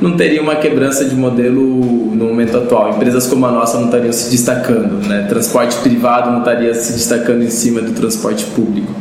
não 0.02 0.16
teria 0.16 0.42
uma 0.42 0.56
quebrança 0.56 1.06
de 1.06 1.16
modelo 1.16 1.62
no 1.62 2.26
momento 2.26 2.58
atual. 2.58 2.92
Empresas 2.92 3.28
como 3.28 3.46
a 3.46 3.52
nossa 3.52 3.78
não 3.78 3.86
estariam 3.86 4.14
se 4.14 4.30
destacando, 4.30 5.06
né? 5.08 5.26
transporte 5.28 5.78
privado 5.78 6.32
não 6.32 6.40
estaria 6.40 6.74
se 6.74 6.94
destacando 6.94 7.44
em 7.44 7.50
cima 7.50 7.82
do 7.82 7.92
transporte 7.92 8.46
público. 8.46 8.94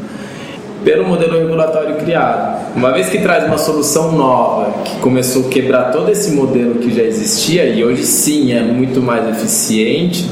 Pelo 0.84 1.06
modelo 1.06 1.38
regulatório 1.38 1.96
criado. 1.96 2.74
Uma 2.74 2.92
vez 2.92 3.08
que 3.08 3.18
traz 3.18 3.44
uma 3.44 3.58
solução 3.58 4.12
nova, 4.12 4.82
que 4.84 4.96
começou 5.00 5.46
a 5.46 5.48
quebrar 5.48 5.90
todo 5.92 6.10
esse 6.10 6.32
modelo 6.32 6.76
que 6.76 6.94
já 6.94 7.02
existia 7.02 7.64
e 7.66 7.84
hoje 7.84 8.04
sim 8.04 8.52
é 8.52 8.62
muito 8.62 9.00
mais 9.00 9.28
eficiente, 9.28 10.28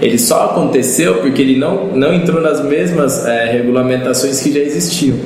ele 0.00 0.18
só 0.18 0.46
aconteceu 0.46 1.16
porque 1.16 1.42
ele 1.42 1.58
não, 1.58 1.88
não 1.88 2.14
entrou 2.14 2.40
nas 2.40 2.64
mesmas 2.64 3.26
é, 3.26 3.50
regulamentações 3.50 4.40
que 4.40 4.52
já 4.52 4.60
existiam. 4.60 5.16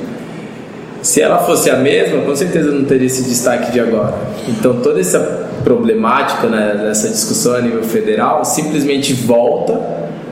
Se 1.03 1.21
ela 1.21 1.39
fosse 1.39 1.69
a 1.69 1.77
mesma, 1.77 2.23
com 2.23 2.35
certeza 2.35 2.71
não 2.71 2.85
teria 2.85 3.07
esse 3.07 3.25
destaque 3.25 3.73
de 3.73 3.81
agora. 3.81 4.15
Então, 4.49 4.77
toda 4.81 5.01
essa 5.01 5.49
problemática 5.65 6.47
né, 6.47 6.81
nessa 6.81 7.09
discussão 7.09 7.57
a 7.57 7.61
nível 7.61 7.83
federal 7.83 8.45
simplesmente 8.45 9.13
volta 9.13 9.81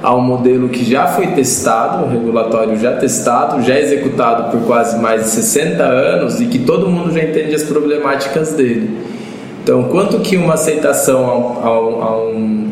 ao 0.00 0.20
modelo 0.20 0.68
que 0.68 0.88
já 0.88 1.08
foi 1.08 1.28
testado, 1.28 2.04
um 2.04 2.08
regulatório 2.08 2.78
já 2.78 2.96
testado, 2.96 3.62
já 3.62 3.78
executado 3.78 4.50
por 4.50 4.66
quase 4.66 4.98
mais 4.98 5.24
de 5.24 5.30
60 5.30 5.82
anos 5.82 6.40
e 6.40 6.46
que 6.46 6.60
todo 6.60 6.88
mundo 6.88 7.12
já 7.12 7.22
entende 7.22 7.54
as 7.54 7.64
problemáticas 7.64 8.52
dele. 8.52 8.96
Então, 9.62 9.84
quanto 9.84 10.20
que 10.20 10.36
uma 10.36 10.54
aceitação 10.54 11.58
a, 11.62 11.66
a, 11.66 11.68
a, 11.68 12.22
um, 12.28 12.68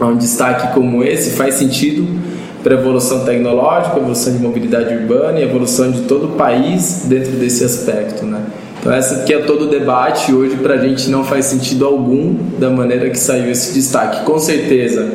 a 0.00 0.06
um 0.06 0.16
destaque 0.16 0.74
como 0.74 1.04
esse 1.04 1.36
faz 1.36 1.54
sentido 1.54 2.21
para 2.62 2.76
a 2.76 2.78
evolução 2.78 3.24
tecnológica, 3.24 3.96
evolução 3.96 4.32
de 4.32 4.38
mobilidade 4.38 4.94
urbana 4.94 5.38
e 5.38 5.42
evolução 5.42 5.90
de 5.90 6.02
todo 6.02 6.26
o 6.26 6.30
país 6.30 7.04
dentro 7.06 7.32
desse 7.32 7.64
aspecto, 7.64 8.24
né? 8.24 8.40
Então 8.80 8.92
essa 8.92 9.22
que 9.24 9.32
é 9.32 9.38
todo 9.38 9.66
o 9.66 9.68
debate 9.68 10.32
hoje 10.32 10.56
para 10.56 10.74
a 10.74 10.78
gente 10.78 11.08
não 11.08 11.24
faz 11.24 11.46
sentido 11.46 11.86
algum 11.86 12.34
da 12.58 12.68
maneira 12.68 13.08
que 13.10 13.18
saiu 13.18 13.50
esse 13.50 13.72
destaque. 13.74 14.24
Com 14.24 14.38
certeza 14.38 15.08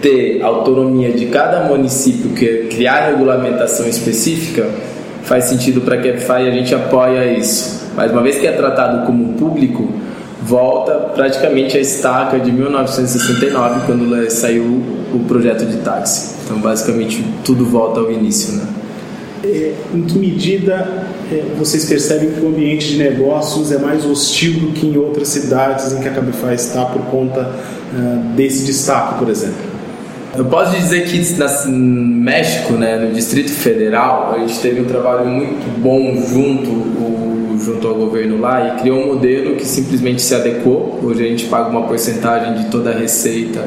ter 0.00 0.42
autonomia 0.42 1.12
de 1.12 1.26
cada 1.26 1.64
município 1.64 2.30
que 2.30 2.66
criar 2.68 3.10
regulamentação 3.10 3.86
específica 3.86 4.66
faz 5.22 5.44
sentido 5.44 5.80
para 5.80 5.94
a 5.94 5.98
Capify 5.98 6.44
e 6.44 6.48
a 6.48 6.50
gente 6.50 6.74
apoia 6.74 7.24
isso. 7.32 7.88
Mas 7.96 8.10
uma 8.10 8.22
vez 8.22 8.38
que 8.38 8.46
é 8.46 8.52
tratado 8.52 9.06
como 9.06 9.34
público, 9.34 9.90
volta 10.46 10.92
praticamente 11.14 11.76
à 11.76 11.80
estaca 11.80 12.38
de 12.38 12.52
1969 12.52 13.80
quando 13.86 14.30
saiu 14.30 14.82
o 15.12 15.24
projeto 15.26 15.64
de 15.64 15.78
táxi. 15.78 16.34
Então, 16.44 16.58
basicamente, 16.58 17.24
tudo 17.44 17.64
volta 17.64 18.00
ao 18.00 18.10
início, 18.10 18.54
né? 18.54 18.66
É, 19.42 19.74
em 19.94 20.02
que 20.02 20.18
medida 20.18 21.06
é, 21.30 21.44
vocês 21.58 21.84
percebem 21.84 22.30
que 22.30 22.40
o 22.40 22.48
ambiente 22.48 22.88
de 22.88 22.98
negócios 22.98 23.70
é 23.72 23.78
mais 23.78 24.04
hostil 24.04 24.54
do 24.54 24.72
que 24.72 24.86
em 24.86 24.96
outras 24.96 25.28
cidades 25.28 25.92
em 25.92 26.00
que 26.00 26.08
a 26.08 26.12
Cabify 26.12 26.54
está 26.54 26.86
por 26.86 27.02
conta 27.06 27.40
uh, 27.42 28.34
desse 28.34 28.64
destaque, 28.64 29.18
por 29.18 29.28
exemplo? 29.28 29.74
Eu 30.36 30.46
posso 30.46 30.74
dizer 30.76 31.04
que 31.04 31.18
no 31.68 31.76
México, 31.76 32.72
né, 32.72 32.96
no 32.96 33.12
Distrito 33.12 33.52
Federal, 33.52 34.34
a 34.34 34.38
gente 34.40 34.58
teve 34.58 34.80
um 34.80 34.84
trabalho 34.84 35.26
muito 35.26 35.80
bom 35.80 36.16
junto, 36.26 36.70
junto 37.58 37.86
ao 37.86 37.94
governo 37.94 38.40
lá 38.40 38.68
e 38.68 38.80
criou 38.80 39.02
um 39.02 39.14
modelo 39.14 39.56
que 39.56 39.66
simplesmente 39.66 40.22
se 40.22 40.34
adequou. 40.34 41.00
Hoje 41.02 41.24
a 41.24 41.28
gente 41.28 41.46
paga 41.46 41.68
uma 41.68 41.82
porcentagem 41.82 42.54
de 42.54 42.70
toda 42.70 42.90
a 42.90 42.94
receita 42.94 43.66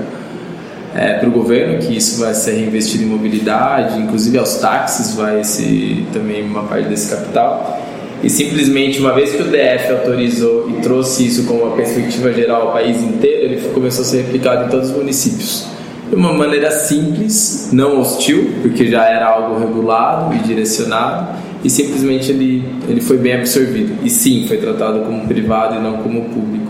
é, 0.96 1.14
para 1.14 1.30
o 1.30 1.32
governo, 1.32 1.80
que 1.80 1.96
isso 1.96 2.20
vai 2.20 2.34
ser 2.34 2.52
reinvestido 2.54 3.04
em 3.04 3.08
mobilidade, 3.08 4.00
inclusive 4.00 4.38
aos 4.38 4.56
táxis 4.56 5.14
vai 5.14 5.44
ser 5.44 6.06
também 6.12 6.44
uma 6.44 6.64
parte 6.64 6.90
desse 6.90 7.16
capital. 7.16 7.84
E 8.24 8.30
simplesmente, 8.30 9.00
uma 9.00 9.14
vez 9.14 9.32
que 9.32 9.44
o 9.44 9.46
DF 9.46 9.92
autorizou 9.92 10.70
e 10.70 10.82
trouxe 10.82 11.28
isso 11.28 11.46
como 11.46 11.64
uma 11.64 11.76
perspectiva 11.76 12.34
geral 12.34 12.64
ao 12.64 12.74
país 12.74 13.02
inteiro, 13.04 13.46
ele 13.46 13.70
começou 13.70 14.02
a 14.02 14.06
ser 14.06 14.24
replicado 14.24 14.66
em 14.66 14.70
todos 14.70 14.90
os 14.90 14.96
municípios. 14.96 15.68
De 16.10 16.16
uma 16.16 16.34
maneira 16.34 16.72
simples, 16.72 17.70
não 17.72 18.00
hostil, 18.00 18.56
porque 18.62 18.88
já 18.88 19.06
era 19.06 19.28
algo 19.28 19.60
regulado 19.60 20.34
e 20.34 20.40
direcionado, 20.40 21.28
e 21.64 21.70
simplesmente 21.70 22.32
ele, 22.32 22.64
ele 22.88 23.02
foi 23.02 23.18
bem 23.18 23.34
absorvido. 23.34 23.98
E 24.04 24.10
sim, 24.10 24.46
foi 24.48 24.58
tratado 24.58 25.02
como 25.02 25.28
privado 25.28 25.76
e 25.76 25.80
não 25.80 25.98
como 25.98 26.26
público. 26.26 26.68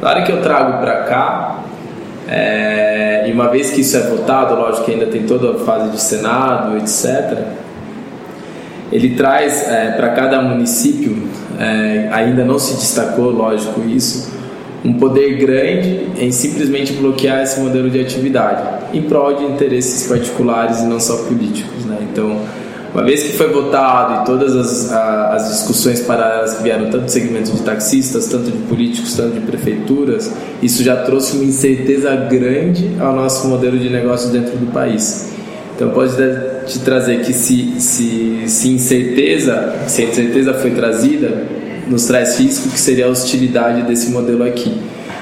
Na 0.00 0.10
hora 0.10 0.22
que 0.22 0.32
eu 0.32 0.42
trago 0.42 0.78
para 0.78 1.04
cá, 1.04 1.64
é, 2.28 3.28
e 3.28 3.32
uma 3.32 3.48
vez 3.48 3.70
que 3.70 3.80
isso 3.80 3.96
é 3.96 4.00
votado, 4.00 4.54
lógico 4.54 4.84
que 4.84 4.92
ainda 4.92 5.06
tem 5.06 5.22
toda 5.22 5.52
a 5.52 5.58
fase 5.64 5.90
de 5.90 6.00
Senado, 6.00 6.76
etc., 6.76 7.38
ele 8.92 9.16
traz 9.16 9.68
é, 9.68 9.92
para 9.92 10.10
cada 10.10 10.40
município, 10.40 11.28
é, 11.58 12.08
ainda 12.12 12.44
não 12.44 12.58
se 12.58 12.74
destacou, 12.74 13.30
lógico, 13.30 13.80
isso, 13.80 14.32
um 14.84 14.94
poder 14.94 15.38
grande 15.38 16.06
em 16.18 16.30
simplesmente 16.30 16.92
bloquear 16.92 17.42
esse 17.42 17.58
modelo 17.58 17.90
de 17.90 18.00
atividade, 18.00 18.62
em 18.96 19.02
prol 19.02 19.34
de 19.34 19.44
interesses 19.44 20.06
particulares 20.06 20.80
e 20.80 20.86
não 20.86 21.00
só 21.00 21.24
políticos. 21.24 21.84
Né? 21.84 21.98
Então, 22.02 22.40
uma 22.96 23.04
vez 23.04 23.24
que 23.24 23.34
foi 23.34 23.48
votado 23.48 24.22
e 24.22 24.24
todas 24.24 24.56
as, 24.56 24.90
as 24.90 25.48
discussões 25.50 26.00
paralelas 26.00 26.54
que 26.54 26.62
vieram, 26.62 26.88
tanto 26.88 27.04
do 27.04 27.10
segmento 27.10 27.52
de 27.52 27.60
taxistas, 27.60 28.26
tanto 28.26 28.50
de 28.50 28.56
políticos, 28.56 29.12
tanto 29.14 29.34
de 29.34 29.40
prefeituras, 29.40 30.32
isso 30.62 30.82
já 30.82 30.96
trouxe 31.02 31.36
uma 31.36 31.44
incerteza 31.44 32.16
grande 32.16 32.92
ao 32.98 33.14
nosso 33.14 33.48
modelo 33.48 33.78
de 33.78 33.90
negócio 33.90 34.30
dentro 34.30 34.56
do 34.56 34.72
país. 34.72 35.28
Então 35.74 35.90
pode 35.90 36.14
te 36.66 36.78
trazer 36.78 37.20
que 37.20 37.34
se, 37.34 37.78
se, 37.78 38.44
se 38.46 38.70
incerteza, 38.70 39.74
se 39.86 40.00
a 40.00 40.04
incerteza 40.06 40.54
foi 40.54 40.70
trazida, 40.70 41.44
nos 41.86 42.06
traz 42.06 42.38
risco 42.38 42.70
que 42.70 42.80
seria 42.80 43.08
a 43.08 43.10
hostilidade 43.10 43.82
desse 43.82 44.10
modelo 44.10 44.42
aqui. 44.42 44.74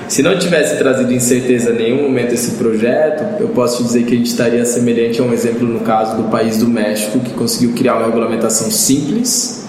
Se 0.08 0.23
não 0.23 0.38
tivesse 0.38 0.76
trazido 0.76 1.12
incerteza 1.12 1.70
em 1.70 1.76
nenhum 1.76 2.02
momento 2.02 2.34
esse 2.34 2.52
projeto, 2.52 3.40
eu 3.40 3.49
posso 3.49 3.78
te 3.78 3.84
dizer 3.84 4.04
que 4.04 4.14
a 4.14 4.16
gente 4.16 4.26
estaria 4.26 4.64
semelhante 4.64 5.20
a 5.20 5.25
um 5.25 5.32
exemplo 5.32 5.66
no 5.66 5.80
caso 5.80 6.16
do 6.16 6.25
país 6.25 6.58
do 6.58 6.68
México, 6.68 7.18
que 7.20 7.32
conseguiu 7.32 7.75
criar 7.75 7.96
uma 7.96 8.06
regulamentação 8.06 8.70
simples, 8.70 9.64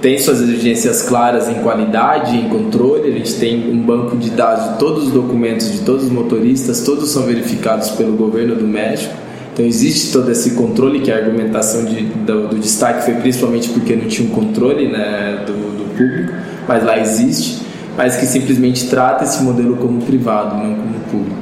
tem 0.00 0.18
suas 0.18 0.40
exigências 0.40 1.02
claras 1.02 1.46
em 1.46 1.54
qualidade, 1.56 2.34
em 2.34 2.48
controle. 2.48 3.10
A 3.10 3.12
gente 3.12 3.34
tem 3.34 3.70
um 3.70 3.82
banco 3.82 4.16
de 4.16 4.30
dados 4.30 4.72
de 4.72 4.78
todos 4.78 5.08
os 5.08 5.12
documentos 5.12 5.70
de 5.70 5.80
todos 5.80 6.04
os 6.04 6.10
motoristas, 6.10 6.80
todos 6.80 7.10
são 7.10 7.24
verificados 7.24 7.90
pelo 7.90 8.16
governo 8.16 8.54
do 8.54 8.66
México. 8.66 9.12
Então 9.52 9.64
existe 9.66 10.10
todo 10.10 10.30
esse 10.30 10.52
controle 10.52 11.00
que 11.00 11.12
a 11.12 11.16
argumentação 11.16 11.84
de, 11.84 12.02
do, 12.02 12.48
do, 12.48 12.58
destaque 12.58 13.04
foi 13.04 13.14
principalmente 13.14 13.68
porque 13.68 13.94
não 13.94 14.06
tinha 14.06 14.26
um 14.26 14.30
controle 14.30 14.88
né, 14.88 15.44
do, 15.46 15.52
do 15.52 15.84
público, 15.94 16.32
mas 16.66 16.82
lá 16.82 16.98
existe 16.98 17.69
mas 18.02 18.16
que 18.16 18.24
simplesmente 18.24 18.88
trata 18.88 19.24
esse 19.24 19.42
modelo 19.42 19.76
como 19.76 20.00
privado, 20.00 20.56
não 20.56 20.74
como 20.74 20.94
público. 21.10 21.36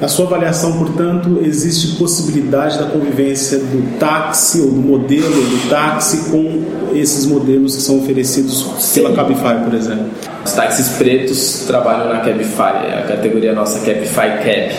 Na 0.00 0.06
sua 0.06 0.26
avaliação, 0.26 0.78
portanto, 0.78 1.40
existe 1.42 1.96
possibilidade 1.96 2.78
da 2.78 2.84
convivência 2.84 3.58
do 3.58 3.98
táxi 3.98 4.60
ou 4.60 4.70
do 4.70 4.80
modelo 4.80 5.28
do 5.28 5.68
táxi 5.68 6.30
com 6.30 6.62
esses 6.94 7.26
modelos 7.26 7.74
que 7.74 7.82
são 7.82 7.98
oferecidos 7.98 8.64
Sim. 8.78 9.02
pela 9.02 9.16
Cabify, 9.16 9.64
por 9.64 9.74
exemplo? 9.74 10.06
Os 10.44 10.52
táxis 10.52 10.90
pretos 10.90 11.64
trabalham 11.66 12.10
na 12.10 12.20
Cabify, 12.20 12.86
é 12.88 13.02
a 13.04 13.08
categoria 13.08 13.52
nossa 13.52 13.80
Cabify 13.80 14.38
Cab. 14.44 14.72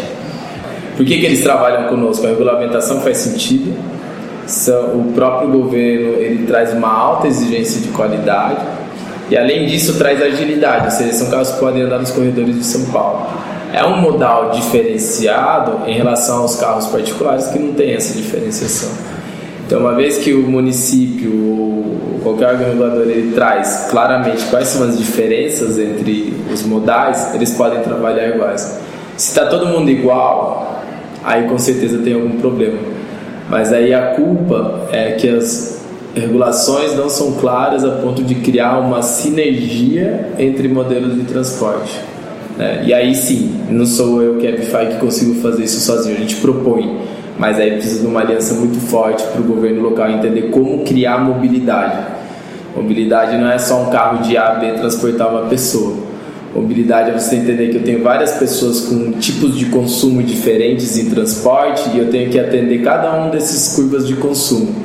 Por 0.96 1.05
que, 1.05 1.19
que 1.19 1.25
eles 1.25 1.43
trabalham 1.43 1.89
conosco? 1.89 2.25
A 2.25 2.29
regulamentação 2.29 3.01
faz 3.01 3.17
sentido, 3.17 3.74
o 4.96 5.12
próprio 5.12 5.50
governo 5.50 6.13
ele 6.13 6.46
traz 6.48 6.72
uma 6.72 6.88
alta 6.88 7.27
exigência 7.27 7.81
de 7.81 7.89
qualidade, 7.89 8.78
e 9.29 9.38
além 9.38 9.67
disso, 9.67 9.98
traz 9.98 10.21
agilidade, 10.21 10.86
ou 10.86 10.91
seja, 10.91 11.13
são 11.13 11.29
carros 11.29 11.51
que 11.51 11.59
podem 11.59 11.83
andar 11.83 12.00
nos 12.00 12.12
corredores 12.12 12.55
de 12.55 12.63
São 12.63 12.86
Paulo. 12.91 13.27
É 13.71 13.86
um 13.86 14.01
modal 14.01 14.50
diferenciado 14.50 15.88
em 15.88 15.95
relação 15.95 16.41
aos 16.41 16.55
carros 16.55 16.88
particulares 16.88 17.48
que 17.48 17.59
não 17.59 17.74
tem 17.74 17.93
essa 17.93 18.17
diferenciação. 18.17 18.89
Então, 19.65 19.81
uma 19.81 19.93
vez 19.93 20.17
que 20.17 20.33
o 20.33 20.41
município 20.41 21.31
ou 21.31 22.19
qualquer 22.24 22.53
organizador 22.53 23.03
ele 23.03 23.33
traz 23.33 23.88
claramente 23.91 24.43
quais 24.45 24.67
são 24.67 24.88
as 24.88 24.98
diferenças 24.98 25.77
entre 25.77 26.33
os 26.51 26.63
modais, 26.63 27.36
eles 27.36 27.53
podem 27.53 27.79
trabalhar 27.83 28.29
iguais. 28.29 28.79
Se 29.15 29.29
está 29.29 29.45
todo 29.45 29.67
mundo 29.67 29.91
igual, 29.91 30.83
aí 31.24 31.48
com 31.48 31.59
certeza 31.59 32.00
tem 32.00 32.15
algum 32.15 32.39
problema. 32.39 32.79
Mas 33.48 33.71
aí 33.71 33.93
a 33.93 34.15
culpa 34.15 34.88
é 34.91 35.12
que 35.12 35.29
as 35.29 35.78
regulações 36.19 36.95
não 36.95 37.09
são 37.09 37.33
claras 37.33 37.83
a 37.83 37.91
ponto 37.91 38.23
de 38.23 38.35
criar 38.35 38.79
uma 38.79 39.01
sinergia 39.01 40.33
entre 40.38 40.67
modelos 40.67 41.15
de 41.15 41.23
transporte. 41.23 41.99
Né? 42.57 42.83
E 42.85 42.93
aí 42.93 43.15
sim, 43.15 43.61
não 43.69 43.85
sou 43.85 44.21
eu, 44.21 44.35
Cabify, 44.35 44.93
que 44.93 44.99
consigo 44.99 45.41
fazer 45.41 45.63
isso 45.63 45.79
sozinho, 45.79 46.15
a 46.15 46.19
gente 46.19 46.35
propõe 46.38 47.09
mas 47.39 47.57
aí 47.57 47.71
precisa 47.71 48.01
de 48.01 48.05
uma 48.05 48.19
aliança 48.19 48.53
muito 48.53 48.77
forte 48.81 49.23
para 49.23 49.39
o 49.39 49.43
governo 49.45 49.81
local 49.81 50.11
entender 50.11 50.49
como 50.49 50.83
criar 50.83 51.19
mobilidade. 51.19 51.97
Mobilidade 52.75 53.38
não 53.38 53.49
é 53.49 53.57
só 53.57 53.81
um 53.83 53.89
carro 53.89 54.21
de 54.21 54.35
A 54.35 54.49
a 54.49 54.55
B 54.55 54.73
transportar 54.73 55.29
uma 55.29 55.47
pessoa. 55.47 55.95
Mobilidade 56.53 57.11
é 57.11 57.13
você 57.17 57.38
entender 57.38 57.69
que 57.69 57.77
eu 57.77 57.83
tenho 57.83 58.03
várias 58.03 58.33
pessoas 58.33 58.81
com 58.81 59.13
tipos 59.13 59.57
de 59.57 59.67
consumo 59.67 60.21
diferentes 60.21 60.97
em 60.97 61.09
transporte 61.09 61.89
e 61.93 61.99
eu 61.99 62.09
tenho 62.09 62.29
que 62.29 62.38
atender 62.38 62.83
cada 62.83 63.23
um 63.23 63.29
desses 63.29 63.73
curvas 63.73 64.05
de 64.05 64.15
consumo. 64.17 64.75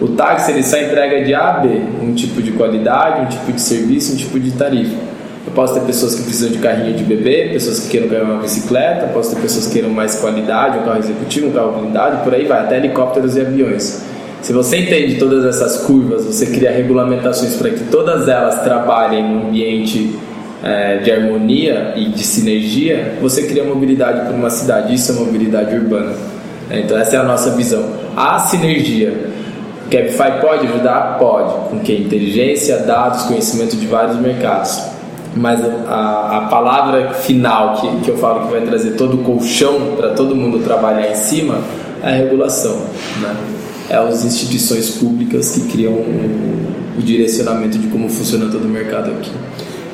O 0.00 0.08
táxi 0.08 0.52
ele 0.52 0.62
só 0.62 0.78
entrega 0.78 1.22
de 1.24 1.34
A 1.34 1.50
a 1.50 1.52
B, 1.60 1.68
um 2.02 2.14
tipo 2.14 2.40
de 2.40 2.52
qualidade, 2.52 3.22
um 3.22 3.26
tipo 3.26 3.52
de 3.52 3.60
serviço, 3.60 4.14
um 4.14 4.16
tipo 4.16 4.40
de 4.40 4.52
tarifa. 4.52 4.96
Eu 5.46 5.52
posso 5.52 5.74
ter 5.74 5.80
pessoas 5.80 6.14
que 6.14 6.22
precisam 6.22 6.50
de 6.50 6.58
carrinho 6.58 6.94
de 6.94 7.04
bebê, 7.04 7.50
pessoas 7.52 7.80
que 7.80 7.88
queiram 7.88 8.08
ganhar 8.08 8.24
uma 8.24 8.42
bicicleta, 8.42 9.06
posso 9.08 9.34
ter 9.34 9.40
pessoas 9.42 9.66
que 9.66 9.74
queiram 9.74 9.90
mais 9.90 10.14
qualidade, 10.14 10.78
um 10.78 10.82
carro 10.82 10.98
executivo, 10.98 11.48
um 11.48 11.52
carro 11.52 11.80
blindado, 11.80 12.24
por 12.24 12.34
aí 12.34 12.46
vai, 12.46 12.60
até 12.60 12.76
helicópteros 12.76 13.36
e 13.36 13.40
aviões. 13.40 14.02
Se 14.42 14.52
você 14.52 14.78
entende 14.78 15.18
todas 15.18 15.44
essas 15.44 15.82
curvas, 15.82 16.24
você 16.24 16.46
cria 16.46 16.70
regulamentações 16.70 17.56
para 17.56 17.70
que 17.70 17.84
todas 17.84 18.26
elas 18.26 18.62
trabalhem 18.62 19.22
num 19.22 19.48
ambiente 19.48 20.16
é, 20.62 20.98
de 20.98 21.10
harmonia 21.10 21.94
e 21.96 22.06
de 22.06 22.22
sinergia, 22.22 23.14
você 23.20 23.42
cria 23.42 23.64
mobilidade 23.64 24.26
para 24.26 24.34
uma 24.34 24.50
cidade. 24.50 24.94
Isso 24.94 25.12
é 25.12 25.14
mobilidade 25.14 25.74
urbana. 25.74 26.12
Então 26.70 26.96
essa 26.98 27.16
é 27.16 27.18
a 27.18 27.22
nossa 27.22 27.50
visão. 27.50 27.84
A 28.16 28.38
sinergia. 28.38 29.12
Cabify 29.90 30.40
pode 30.40 30.66
ajudar? 30.66 31.18
Pode. 31.18 31.68
Com 31.70 31.80
que? 31.80 31.92
Inteligência, 31.92 32.78
dados, 32.78 33.22
conhecimento 33.22 33.76
de 33.76 33.86
vários 33.86 34.16
mercados 34.16 34.90
mas 35.34 35.60
a, 35.86 36.38
a 36.38 36.40
palavra 36.50 37.12
final 37.14 37.80
que, 37.80 38.04
que 38.04 38.10
eu 38.10 38.16
falo 38.16 38.46
que 38.46 38.52
vai 38.52 38.62
trazer 38.62 38.92
todo 38.92 39.14
o 39.14 39.18
colchão 39.18 39.94
para 39.96 40.10
todo 40.10 40.34
mundo 40.34 40.58
trabalhar 40.58 41.10
em 41.10 41.14
cima 41.14 41.60
é 42.02 42.08
a 42.08 42.16
regulação, 42.16 42.76
né? 43.20 43.36
É 43.88 43.96
as 43.96 44.24
instituições 44.24 44.90
públicas 44.90 45.52
que 45.52 45.60
criam 45.72 45.92
o, 45.92 46.98
o 46.98 47.02
direcionamento 47.02 47.78
de 47.78 47.88
como 47.88 48.08
funciona 48.08 48.46
todo 48.50 48.64
o 48.64 48.68
mercado 48.68 49.10
aqui. 49.10 49.30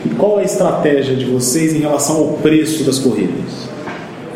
E 0.05 0.11
qual 0.11 0.39
é 0.39 0.43
a 0.43 0.45
estratégia 0.45 1.17
de 1.17 1.25
vocês 1.25 1.75
em 1.75 1.79
relação 1.79 2.17
ao 2.17 2.29
preço 2.35 2.85
das 2.85 2.99
corridas? 2.99 3.69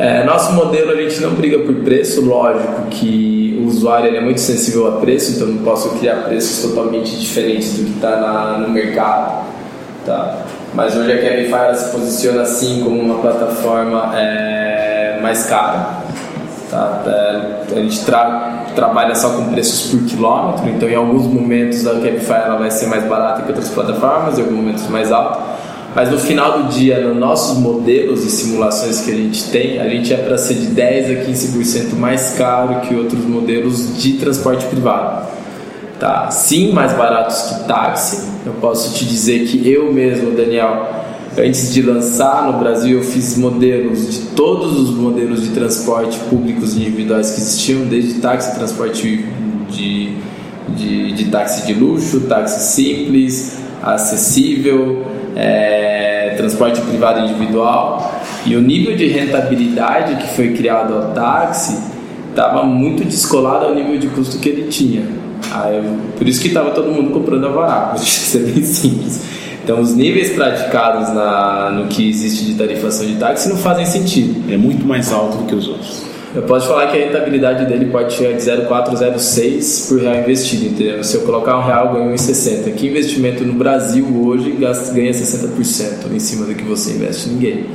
É, 0.00 0.24
nosso 0.24 0.52
modelo 0.54 0.92
a 0.92 0.96
gente 0.96 1.20
não 1.20 1.34
briga 1.34 1.58
por 1.58 1.74
preço, 1.76 2.22
lógico 2.22 2.86
que 2.90 3.60
o 3.62 3.66
usuário 3.66 4.16
é 4.16 4.20
muito 4.20 4.40
sensível 4.40 4.88
a 4.88 5.00
preço, 5.00 5.32
então 5.32 5.46
não 5.46 5.62
posso 5.62 5.90
criar 5.98 6.24
preços 6.24 6.70
totalmente 6.70 7.18
diferentes 7.18 7.78
do 7.78 7.84
que 7.84 7.90
está 7.96 8.58
no 8.58 8.70
mercado. 8.70 9.50
Tá? 10.06 10.46
mas 10.72 10.96
hoje 10.96 11.12
a 11.12 11.20
Cabify 11.20 11.76
se 11.76 11.90
posiciona 11.90 12.42
assim 12.42 12.82
como 12.82 13.00
uma 13.00 13.18
plataforma 13.18 14.12
é, 14.16 15.18
mais 15.20 15.44
cara. 15.46 16.00
Tá? 16.70 17.02
É, 17.06 17.74
a 17.76 17.80
gente 17.80 18.04
tra 18.04 18.66
trabalha 18.74 19.14
só 19.16 19.30
com 19.30 19.46
preços 19.46 19.90
por 19.90 20.06
quilômetro, 20.06 20.68
então 20.68 20.88
em 20.88 20.94
alguns 20.94 21.26
momentos 21.26 21.84
a 21.86 21.94
Cabify 21.94 22.44
ela 22.44 22.56
vai 22.56 22.70
ser 22.70 22.86
mais 22.86 23.04
barata 23.04 23.42
que 23.42 23.48
outras 23.48 23.68
plataformas, 23.68 24.38
em 24.38 24.42
alguns 24.42 24.56
momentos 24.56 24.88
mais 24.88 25.10
alta. 25.10 25.40
Mas 25.94 26.10
no 26.10 26.18
final 26.18 26.62
do 26.62 26.68
dia, 26.68 27.00
nos 27.00 27.16
nossos 27.16 27.58
modelos 27.58 28.24
e 28.24 28.30
simulações 28.30 29.00
que 29.00 29.10
a 29.10 29.14
gente 29.14 29.50
tem, 29.50 29.80
a 29.80 29.88
gente 29.88 30.14
é 30.14 30.16
para 30.16 30.38
ser 30.38 30.54
de 30.54 30.66
10 30.66 31.10
a 31.10 31.24
15% 31.24 31.96
mais 31.96 32.34
caro 32.38 32.80
que 32.82 32.94
outros 32.94 33.24
modelos 33.24 34.00
de 34.00 34.12
transporte 34.14 34.64
privado 34.66 35.40
tá? 36.00 36.30
Sim, 36.30 36.72
mais 36.72 36.94
baratos 36.94 37.42
que 37.42 37.68
táxi. 37.68 38.28
Eu 38.44 38.54
posso 38.54 38.94
te 38.94 39.04
dizer 39.04 39.46
que 39.46 39.70
eu 39.70 39.92
mesmo, 39.92 40.32
Daniel, 40.32 40.88
antes 41.38 41.72
de 41.72 41.82
lançar 41.82 42.50
no 42.50 42.58
Brasil, 42.58 42.98
eu 42.98 43.04
fiz 43.04 43.36
modelos 43.36 44.10
de 44.10 44.20
todos 44.28 44.80
os 44.80 44.90
modelos 44.96 45.42
de 45.42 45.50
transporte 45.50 46.18
públicos 46.30 46.74
individuais 46.74 47.32
que 47.32 47.40
existiam, 47.40 47.84
desde 47.84 48.14
táxi, 48.14 48.56
transporte 48.56 49.24
de, 49.68 50.14
de, 50.70 51.12
de 51.12 51.24
táxi 51.26 51.66
de 51.66 51.74
luxo, 51.74 52.22
táxi 52.22 52.74
simples, 52.74 53.58
acessível, 53.82 55.04
é, 55.36 56.34
transporte 56.36 56.80
privado 56.80 57.20
individual. 57.20 58.20
E 58.46 58.56
o 58.56 58.60
nível 58.60 58.96
de 58.96 59.06
rentabilidade 59.06 60.16
que 60.16 60.28
foi 60.34 60.52
criado 60.54 60.94
ao 60.94 61.12
táxi 61.12 61.78
estava 62.30 62.62
muito 62.62 63.04
descolado 63.04 63.66
ao 63.66 63.74
nível 63.74 63.98
de 63.98 64.08
custo 64.08 64.38
que 64.38 64.48
ele 64.48 64.68
tinha. 64.68 65.02
Aí, 65.52 65.82
por 66.16 66.28
isso 66.28 66.40
que 66.40 66.48
estava 66.48 66.70
todo 66.70 66.90
mundo 66.90 67.10
comprando 67.10 67.46
Avará, 67.46 67.94
isso 67.96 68.36
é 68.36 68.40
bem 68.40 68.62
simples. 68.62 69.22
Então, 69.62 69.80
os 69.80 69.94
níveis 69.94 70.30
praticados 70.30 71.14
na, 71.14 71.70
no 71.70 71.86
que 71.86 72.08
existe 72.08 72.44
de 72.44 72.54
tarifação 72.54 73.06
de 73.06 73.14
táxi 73.16 73.48
não 73.48 73.56
fazem 73.56 73.84
sentido. 73.84 74.52
É 74.52 74.56
muito 74.56 74.86
mais 74.86 75.12
alto 75.12 75.38
do 75.38 75.44
que 75.44 75.54
os 75.54 75.68
outros. 75.68 76.09
Eu 76.32 76.42
posso 76.42 76.68
falar 76.68 76.86
que 76.86 76.96
a 76.96 77.06
rentabilidade 77.06 77.66
dele 77.66 77.86
pode 77.86 78.12
chegar 78.12 78.36
de 78.36 78.42
0,406 78.42 79.86
por 79.88 80.00
real 80.00 80.14
investido, 80.16 80.66
entendeu? 80.66 81.02
Se 81.02 81.16
eu 81.16 81.22
colocar 81.22 81.58
um 81.58 81.66
real, 81.66 81.92
ganho 81.92 82.12
1,60. 82.12 82.72
Que 82.74 82.86
investimento 82.86 83.44
no 83.44 83.54
Brasil 83.54 84.06
hoje 84.24 84.52
ganha 84.52 85.10
60% 85.10 86.12
em 86.12 86.18
cima 86.20 86.46
do 86.46 86.54
que 86.54 86.62
você 86.62 86.92
investe? 86.92 87.30
Ninguém, 87.30 87.66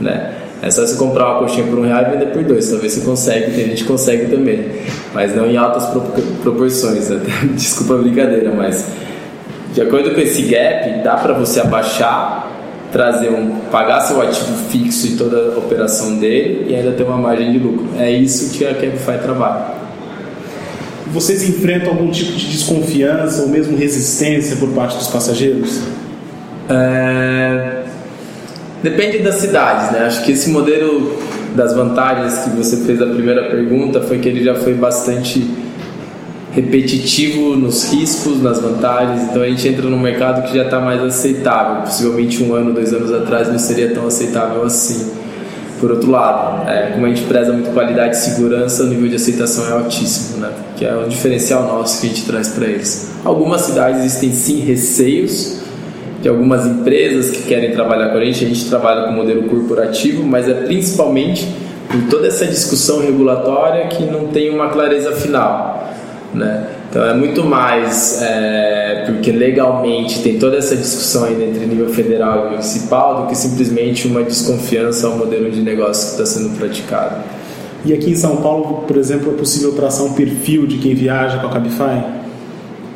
né? 0.00 0.34
É 0.62 0.70
só 0.70 0.86
você 0.86 0.96
comprar 0.96 1.30
uma 1.30 1.38
coxinha 1.40 1.66
por 1.66 1.78
um 1.78 1.82
real 1.82 2.02
e 2.02 2.10
vender 2.10 2.26
por 2.32 2.42
dois. 2.42 2.70
Talvez 2.70 2.92
você 2.92 3.00
consegue, 3.02 3.50
tem 3.52 3.66
gente 3.66 3.82
que 3.82 3.88
consegue 3.88 4.30
também. 4.30 4.66
Mas 5.14 5.34
não 5.34 5.46
em 5.46 5.56
altas 5.56 5.86
proporções. 6.42 7.10
Né? 7.10 7.20
Desculpa 7.52 7.94
a 7.94 7.98
brincadeira, 7.98 8.52
mas 8.54 8.86
de 9.74 9.80
acordo 9.82 10.14
com 10.14 10.20
esse 10.20 10.42
gap, 10.42 11.02
dá 11.02 11.16
para 11.16 11.32
você 11.32 11.60
abaixar, 11.60 12.49
trazer 12.92 13.30
um, 13.30 13.60
pagar 13.70 14.00
seu 14.00 14.20
ativo 14.20 14.56
fixo 14.68 15.06
e 15.06 15.16
toda 15.16 15.54
a 15.54 15.58
operação 15.58 16.16
dele 16.18 16.66
e 16.68 16.74
ainda 16.74 16.92
ter 16.92 17.04
uma 17.04 17.16
margem 17.16 17.52
de 17.52 17.58
lucro. 17.58 17.88
É 17.98 18.10
isso 18.10 18.56
que 18.56 18.64
a 18.64 18.74
Cabify 18.74 19.18
trabalha. 19.22 19.80
Vocês 21.12 21.48
enfrentam 21.48 21.90
algum 21.90 22.10
tipo 22.10 22.32
de 22.32 22.46
desconfiança 22.46 23.42
ou 23.42 23.48
mesmo 23.48 23.76
resistência 23.76 24.56
por 24.56 24.68
parte 24.70 24.96
dos 24.96 25.08
passageiros? 25.08 25.80
É 26.68 27.80
Depende 28.82 29.18
das 29.18 29.36
cidades, 29.36 29.92
né? 29.92 30.06
Acho 30.06 30.24
que 30.24 30.32
esse 30.32 30.48
modelo 30.50 31.14
das 31.54 31.74
vantagens 31.74 32.38
que 32.38 32.50
você 32.50 32.78
fez 32.78 33.00
a 33.02 33.06
primeira 33.06 33.50
pergunta 33.50 34.00
foi 34.00 34.18
que 34.18 34.28
ele 34.28 34.42
já 34.42 34.54
foi 34.54 34.72
bastante 34.72 35.50
repetitivo 36.52 37.56
nos 37.56 37.92
riscos, 37.92 38.42
nas 38.42 38.60
vantagens. 38.60 39.30
Então 39.30 39.42
a 39.42 39.46
gente 39.48 39.66
entra 39.68 39.88
num 39.88 39.98
mercado 39.98 40.48
que 40.48 40.56
já 40.56 40.64
está 40.64 40.80
mais 40.80 41.02
aceitável. 41.02 41.82
Possivelmente 41.82 42.42
um 42.42 42.54
ano, 42.54 42.72
dois 42.72 42.92
anos 42.92 43.12
atrás 43.12 43.48
não 43.48 43.58
seria 43.58 43.92
tão 43.92 44.06
aceitável 44.06 44.62
assim. 44.62 45.10
Por 45.80 45.90
outro 45.90 46.10
lado, 46.10 46.68
é, 46.68 46.90
como 46.92 47.06
a 47.06 47.08
gente 47.08 47.22
preza 47.22 47.54
muito 47.54 47.72
qualidade 47.72 48.14
e 48.14 48.18
segurança, 48.18 48.82
o 48.82 48.86
nível 48.86 49.08
de 49.08 49.16
aceitação 49.16 49.66
é 49.66 49.72
altíssimo, 49.72 50.38
né? 50.38 50.50
Que 50.76 50.84
é 50.84 50.94
um 50.94 51.08
diferencial 51.08 51.62
nosso 51.62 52.00
que 52.00 52.06
a 52.06 52.10
gente 52.10 52.26
traz 52.26 52.48
para 52.48 52.66
eles. 52.66 53.12
Algumas 53.24 53.62
cidades 53.62 54.00
existem 54.00 54.30
sim 54.32 54.60
receios 54.60 55.60
de 56.20 56.28
algumas 56.28 56.66
empresas 56.66 57.30
que 57.30 57.44
querem 57.44 57.72
trabalhar 57.72 58.10
com 58.10 58.18
a 58.18 58.24
gente. 58.24 58.44
A 58.44 58.48
gente 58.48 58.68
trabalha 58.68 59.06
com 59.06 59.12
modelo 59.12 59.44
corporativo, 59.44 60.22
mas 60.22 60.46
é 60.46 60.52
principalmente 60.52 61.48
por 61.88 62.02
toda 62.10 62.28
essa 62.28 62.46
discussão 62.46 63.00
regulatória 63.00 63.88
que 63.88 64.04
não 64.04 64.28
tem 64.28 64.50
uma 64.50 64.68
clareza 64.68 65.12
final, 65.12 65.92
né? 66.34 66.66
Então 66.88 67.04
é 67.04 67.14
muito 67.14 67.44
mais 67.44 68.20
é, 68.20 69.04
porque 69.06 69.30
legalmente 69.30 70.22
tem 70.22 70.38
toda 70.38 70.56
essa 70.56 70.76
discussão 70.76 71.24
ainda 71.24 71.44
entre 71.44 71.64
nível 71.66 71.88
federal 71.88 72.46
e 72.46 72.50
municipal 72.50 73.22
do 73.22 73.28
que 73.28 73.36
simplesmente 73.36 74.08
uma 74.08 74.22
desconfiança 74.22 75.06
ao 75.06 75.16
modelo 75.16 75.50
de 75.50 75.62
negócio 75.62 76.16
que 76.16 76.22
está 76.22 76.26
sendo 76.26 76.56
praticado. 76.56 77.22
E 77.84 77.94
aqui 77.94 78.10
em 78.10 78.16
São 78.16 78.36
Paulo, 78.36 78.84
por 78.86 78.96
exemplo, 78.96 79.32
é 79.32 79.36
possível 79.36 79.72
traçar 79.72 80.04
um 80.04 80.12
perfil 80.12 80.66
de 80.66 80.78
quem 80.78 80.94
viaja 80.94 81.38
com 81.38 81.46
a 81.46 81.50
Cabify? 81.50 82.20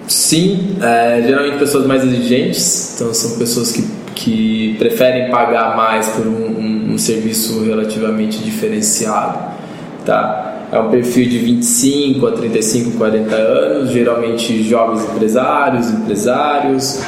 Sim, 0.06 0.76
é, 0.82 1.22
geralmente 1.26 1.58
pessoas 1.58 1.86
mais 1.86 2.04
exigentes, 2.04 2.94
então 2.94 3.14
são 3.14 3.38
pessoas 3.38 3.72
que, 3.72 3.88
que 4.14 4.76
preferem 4.78 5.30
pagar 5.30 5.74
mais 5.76 6.08
por 6.08 6.26
um, 6.26 6.30
um, 6.30 6.92
um 6.92 6.98
serviço 6.98 7.64
relativamente 7.64 8.38
diferenciado, 8.38 9.38
tá? 10.04 10.53
É 10.74 10.78
um 10.80 10.90
perfil 10.90 11.28
de 11.28 11.38
25 11.38 12.26
a 12.26 12.32
35, 12.32 12.98
40 12.98 13.32
anos, 13.32 13.92
geralmente 13.92 14.60
jovens 14.64 15.04
empresários, 15.04 15.88
empresários, 15.88 17.00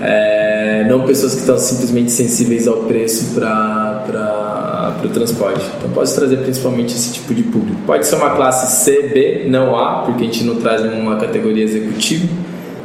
é, 0.00 0.86
não 0.88 1.04
pessoas 1.04 1.34
que 1.34 1.40
estão 1.40 1.58
simplesmente 1.58 2.10
sensíveis 2.10 2.66
ao 2.66 2.84
preço 2.84 3.34
para 3.34 4.96
o 5.04 5.08
transporte. 5.08 5.62
Então 5.76 5.90
pode 5.90 6.14
trazer 6.14 6.38
principalmente 6.38 6.94
esse 6.94 7.12
tipo 7.12 7.34
de 7.34 7.42
público. 7.42 7.78
Pode 7.84 8.06
ser 8.06 8.14
uma 8.14 8.30
classe 8.30 8.82
C, 8.82 9.02
B, 9.08 9.44
não 9.46 9.76
A, 9.76 10.04
porque 10.06 10.22
a 10.22 10.24
gente 10.24 10.44
não 10.44 10.56
traz 10.56 10.80
uma 10.80 11.16
categoria 11.16 11.64
executiva, 11.64 12.26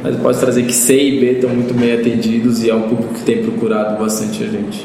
mas 0.02 0.14
pode 0.16 0.38
trazer 0.38 0.62
que 0.64 0.74
C 0.74 0.94
e 0.94 1.20
B 1.20 1.32
estão 1.36 1.48
muito 1.48 1.72
bem 1.72 1.94
atendidos 1.94 2.62
e 2.62 2.68
é 2.68 2.74
um 2.74 2.82
público 2.82 3.14
que 3.14 3.22
tem 3.22 3.42
procurado 3.42 3.98
bastante 3.98 4.44
a 4.44 4.46
gente. 4.46 4.84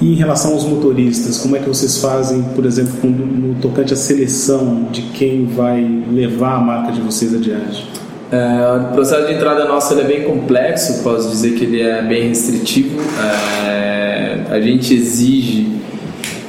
E 0.00 0.12
em 0.12 0.14
relação 0.14 0.52
aos 0.52 0.64
motoristas, 0.64 1.38
como 1.38 1.56
é 1.56 1.58
que 1.58 1.68
vocês 1.68 1.98
fazem, 1.98 2.42
por 2.54 2.64
exemplo, 2.64 3.10
no 3.10 3.56
tocante 3.56 3.92
à 3.92 3.96
seleção 3.96 4.86
de 4.92 5.02
quem 5.02 5.46
vai 5.46 5.82
levar 6.10 6.54
a 6.54 6.60
marca 6.60 6.92
de 6.92 7.00
vocês 7.00 7.34
adiante? 7.34 7.84
É, 8.30 8.90
o 8.90 8.92
processo 8.92 9.26
de 9.26 9.34
entrada 9.34 9.64
nosso 9.64 9.98
é 9.98 10.04
bem 10.04 10.22
complexo, 10.22 11.02
posso 11.02 11.30
dizer 11.30 11.54
que 11.54 11.64
ele 11.64 11.80
é 11.80 12.02
bem 12.02 12.28
restritivo. 12.28 13.00
É, 13.20 14.42
a 14.50 14.60
gente 14.60 14.94
exige 14.94 15.78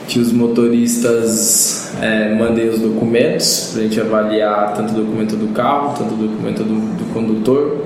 que 0.07 0.19
os 0.19 0.31
motoristas 0.31 1.91
é, 2.01 2.35
mandem 2.35 2.69
os 2.69 2.79
documentos 2.79 3.71
para 3.71 3.81
a 3.81 3.83
gente 3.83 3.99
avaliar 3.99 4.73
tanto 4.73 4.91
o 4.91 4.95
documento 4.95 5.35
do 5.35 5.47
carro, 5.53 5.95
tanto 5.97 6.13
o 6.13 6.17
documento 6.17 6.63
do, 6.63 6.97
do 6.97 7.13
condutor 7.13 7.83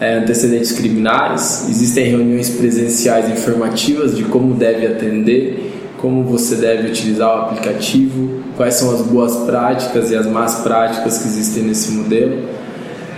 é, 0.00 0.18
antecedentes 0.18 0.72
criminais, 0.72 1.66
existem 1.68 2.06
reuniões 2.06 2.50
presenciais 2.50 3.30
informativas 3.30 4.16
de 4.16 4.24
como 4.24 4.54
deve 4.54 4.86
atender, 4.86 5.72
como 5.98 6.24
você 6.24 6.56
deve 6.56 6.88
utilizar 6.88 7.28
o 7.28 7.42
aplicativo, 7.42 8.42
quais 8.56 8.74
são 8.74 8.92
as 8.92 9.02
boas 9.02 9.34
práticas 9.46 10.10
e 10.10 10.16
as 10.16 10.26
más 10.26 10.56
práticas 10.56 11.18
que 11.18 11.28
existem 11.28 11.62
nesse 11.64 11.92
modelo, 11.92 12.42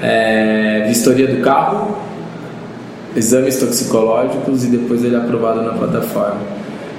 é, 0.03 0.85
vistoria 0.87 1.27
do 1.27 1.43
carro, 1.43 1.97
exames 3.17 3.57
toxicológicos 3.59 4.65
e 4.65 4.69
depois 4.69 5.03
ele 5.03 5.15
é 5.15 5.19
aprovado 5.19 5.63
na 5.63 5.73
plataforma. 5.73 6.41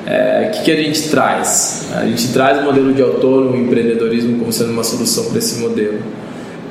É, 0.05 0.47
o 0.47 0.57
que, 0.57 0.63
que, 0.63 0.71
a 0.71 0.75
gente 0.75 1.09
traz? 1.09 1.89
A 1.93 2.05
gente 2.05 2.31
traz 2.31 2.59
o 2.59 2.63
modelo 2.63 2.93
de 2.93 3.01
autônomo 3.01 3.55
empreendedorismo 3.57 4.39
como 4.39 4.51
sendo 4.53 4.71
uma 4.71 4.83
solução 4.83 5.25
para 5.25 5.37
esse 5.37 5.59
modelo. 5.59 5.99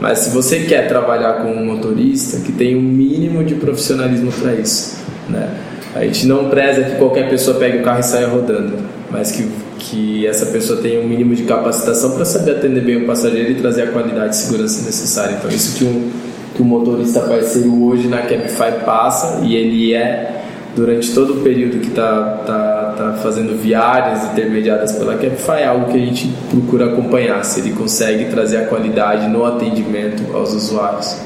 Mas 0.07 0.21
se 0.21 0.31
você 0.31 0.61
quer 0.61 0.87
trabalhar 0.87 1.42
com 1.42 1.51
um 1.51 1.64
motorista 1.64 2.38
que 2.38 2.53
tem 2.53 2.77
um 2.77 2.81
mínimo 2.81 3.42
de 3.42 3.57
profissionalismo 3.57 4.31
para 4.31 4.55
isso, 4.55 4.99
né? 5.29 5.53
A 5.97 6.05
gente 6.05 6.29
não 6.29 6.49
preza 6.49 6.85
que 6.85 6.95
qualquer 6.95 7.29
pessoa 7.29 7.59
pegue 7.59 7.79
o 7.79 7.83
carro 7.83 7.99
e 7.99 8.03
saia 8.05 8.29
rodando, 8.29 8.77
mas 9.11 9.33
que, 9.33 9.51
que 9.81 10.25
essa 10.25 10.47
pessoa 10.47 10.81
tenha 10.81 11.01
um 11.01 11.09
mínimo 11.09 11.35
de 11.35 11.42
capacitação 11.42 12.12
para 12.12 12.25
saber 12.25 12.53
atender 12.53 12.85
bem 12.85 13.03
o 13.03 13.05
passageiro 13.05 13.51
e 13.51 13.55
trazer 13.57 13.83
a 13.83 13.87
qualidade 13.88 14.37
e 14.37 14.38
segurança 14.38 14.87
necessária. 14.87 15.38
Então, 15.40 15.51
isso 15.51 15.77
que 15.77 15.85
um, 15.85 16.09
que 16.55 16.62
um 16.62 16.66
motorista 16.66 17.19
parceiro 17.23 17.83
hoje 17.83 18.07
na 18.07 18.19
Cabify 18.19 18.85
passa 18.85 19.40
e 19.45 19.57
ele 19.57 19.92
é 19.92 20.40
durante 20.77 21.12
todo 21.15 21.41
o 21.41 21.43
período 21.43 21.81
que 21.81 21.89
está 21.89 22.43
tá, 22.47 22.95
tá 22.97 23.12
fazendo 23.23 23.59
viagens 23.59 24.31
intermediadas 24.31 24.93
pela 24.93 25.15
Cabify, 25.15 25.62
é 25.62 25.67
algo 25.67 25.91
que 25.91 25.97
a 25.97 26.05
gente 26.05 26.31
procura 26.51 26.93
acompanhar, 26.93 27.43
se 27.45 27.61
ele 27.61 27.71
consegue 27.71 28.27
trazer 28.27 28.59
a 28.59 28.67
qualidade 28.67 29.27
no 29.29 29.45
atendimento 29.47 30.37
aos 30.37 30.53
usuários. 30.53 31.17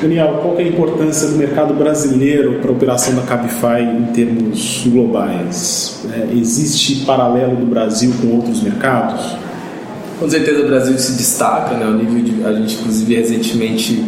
Daniel, 0.00 0.38
qual 0.42 0.56
é 0.58 0.62
a 0.62 0.68
importância 0.68 1.28
do 1.28 1.36
mercado 1.36 1.74
brasileiro 1.74 2.60
para 2.60 2.70
a 2.70 2.72
operação 2.72 3.14
da 3.16 3.22
Cabify 3.22 3.82
em 3.82 4.12
termos 4.12 4.86
globais? 4.86 6.04
É, 6.12 6.32
existe 6.34 7.04
paralelo 7.04 7.56
do 7.56 7.66
Brasil 7.66 8.12
com 8.20 8.36
outros 8.36 8.62
mercados? 8.62 9.34
Com 10.20 10.28
certeza 10.28 10.62
o 10.62 10.66
Brasil 10.66 10.96
se 10.98 11.16
destaca, 11.16 11.74
né? 11.74 11.86
O 11.86 11.94
nível 11.94 12.22
de, 12.22 12.44
a 12.44 12.52
gente 12.52 12.76
inclusive 12.76 13.14
recentemente 13.14 14.04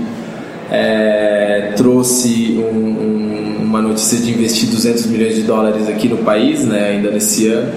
é, 0.71 1.73
trouxe 1.77 2.61
um, 2.73 2.77
um, 2.77 3.50
uma 3.71 3.81
notícia 3.81 4.19
de 4.19 4.33
investir 4.33 4.69
200 4.69 5.07
milhões 5.07 5.37
de 5.37 5.43
dólares 5.43 5.89
aqui 5.89 6.09
no 6.09 6.19
país, 6.19 6.65
né, 6.65 6.91
ainda 6.91 7.09
nesse 7.09 7.47
ano. 7.47 7.73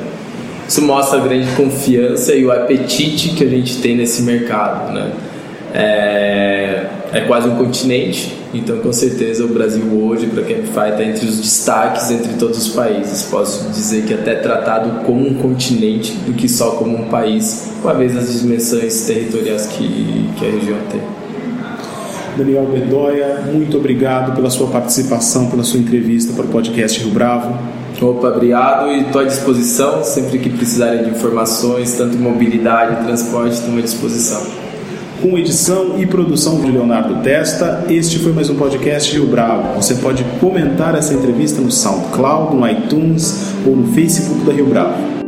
Isso 0.68 0.82
mostra 0.82 1.20
a 1.20 1.22
grande 1.22 1.48
confiança 1.56 2.34
e 2.34 2.44
o 2.44 2.52
apetite 2.52 3.30
que 3.30 3.44
a 3.44 3.48
gente 3.48 3.78
tem 3.78 3.96
nesse 3.96 4.24
mercado. 4.24 4.92
Né? 4.92 5.12
É, 5.72 6.86
é 7.14 7.22
quase 7.22 7.48
um 7.48 7.56
continente, 7.58 8.36
então 8.54 8.78
com 8.78 8.92
certeza 8.92 9.46
o 9.46 9.50
Brasil 9.50 9.84
hoje, 10.04 10.26
para 10.28 10.42
quem 10.44 10.64
faz, 10.64 10.94
está 10.94 11.04
entre 11.04 11.28
os 11.28 11.38
destaques 11.38 12.10
entre 12.10 12.34
todos 12.40 12.58
os 12.58 12.70
países. 12.70 13.28
Posso 13.30 13.70
dizer 13.70 14.04
que 14.04 14.14
é 14.14 14.16
até 14.16 14.34
tratado 14.36 15.06
como 15.06 15.28
um 15.28 15.36
continente 15.36 16.14
do 16.26 16.34
que 16.34 16.50
só 16.50 16.72
como 16.72 16.98
um 16.98 17.08
país, 17.08 17.70
uma 17.84 17.94
vez 17.94 18.18
as 18.18 18.42
dimensões 18.42 19.06
territoriais 19.06 19.68
que, 19.68 20.30
que 20.40 20.46
a 20.46 20.50
região 20.50 20.78
tem. 20.92 21.23
Daniel 22.38 22.66
Bedoya, 22.66 23.44
muito 23.52 23.78
obrigado 23.78 24.36
pela 24.36 24.50
sua 24.50 24.68
participação, 24.68 25.50
pela 25.50 25.64
sua 25.64 25.80
entrevista 25.80 26.34
para 26.34 26.46
o 26.46 26.48
podcast 26.48 27.00
Rio 27.00 27.12
Bravo. 27.12 27.58
Opa, 28.02 28.28
obrigado 28.28 28.90
e 28.90 29.02
estou 29.02 29.22
à 29.22 29.24
disposição. 29.24 30.04
Sempre 30.04 30.40
que 30.40 30.50
precisarem 30.50 31.04
de 31.04 31.12
informações, 31.12 31.94
tanto 31.94 32.18
mobilidade 32.18 33.06
transporte, 33.06 33.54
estou 33.54 33.78
à 33.78 33.82
disposição. 33.82 34.42
Com 35.22 35.38
edição 35.38 35.98
e 35.98 36.06
produção 36.06 36.60
de 36.60 36.70
Leonardo 36.70 37.22
Testa, 37.24 37.86
este 37.90 38.20
foi 38.20 38.34
mais 38.34 38.50
um 38.50 38.56
podcast 38.56 39.14
Rio 39.14 39.28
Bravo. 39.28 39.82
Você 39.82 39.96
pode 39.96 40.26
comentar 40.42 40.96
essa 40.96 41.14
entrevista 41.14 41.62
no 41.62 41.72
SoundCloud, 41.72 42.56
no 42.56 42.68
iTunes 42.68 43.54
ou 43.66 43.74
no 43.74 43.94
Facebook 43.94 44.44
da 44.46 44.52
Rio 44.52 44.66
Bravo. 44.66 45.23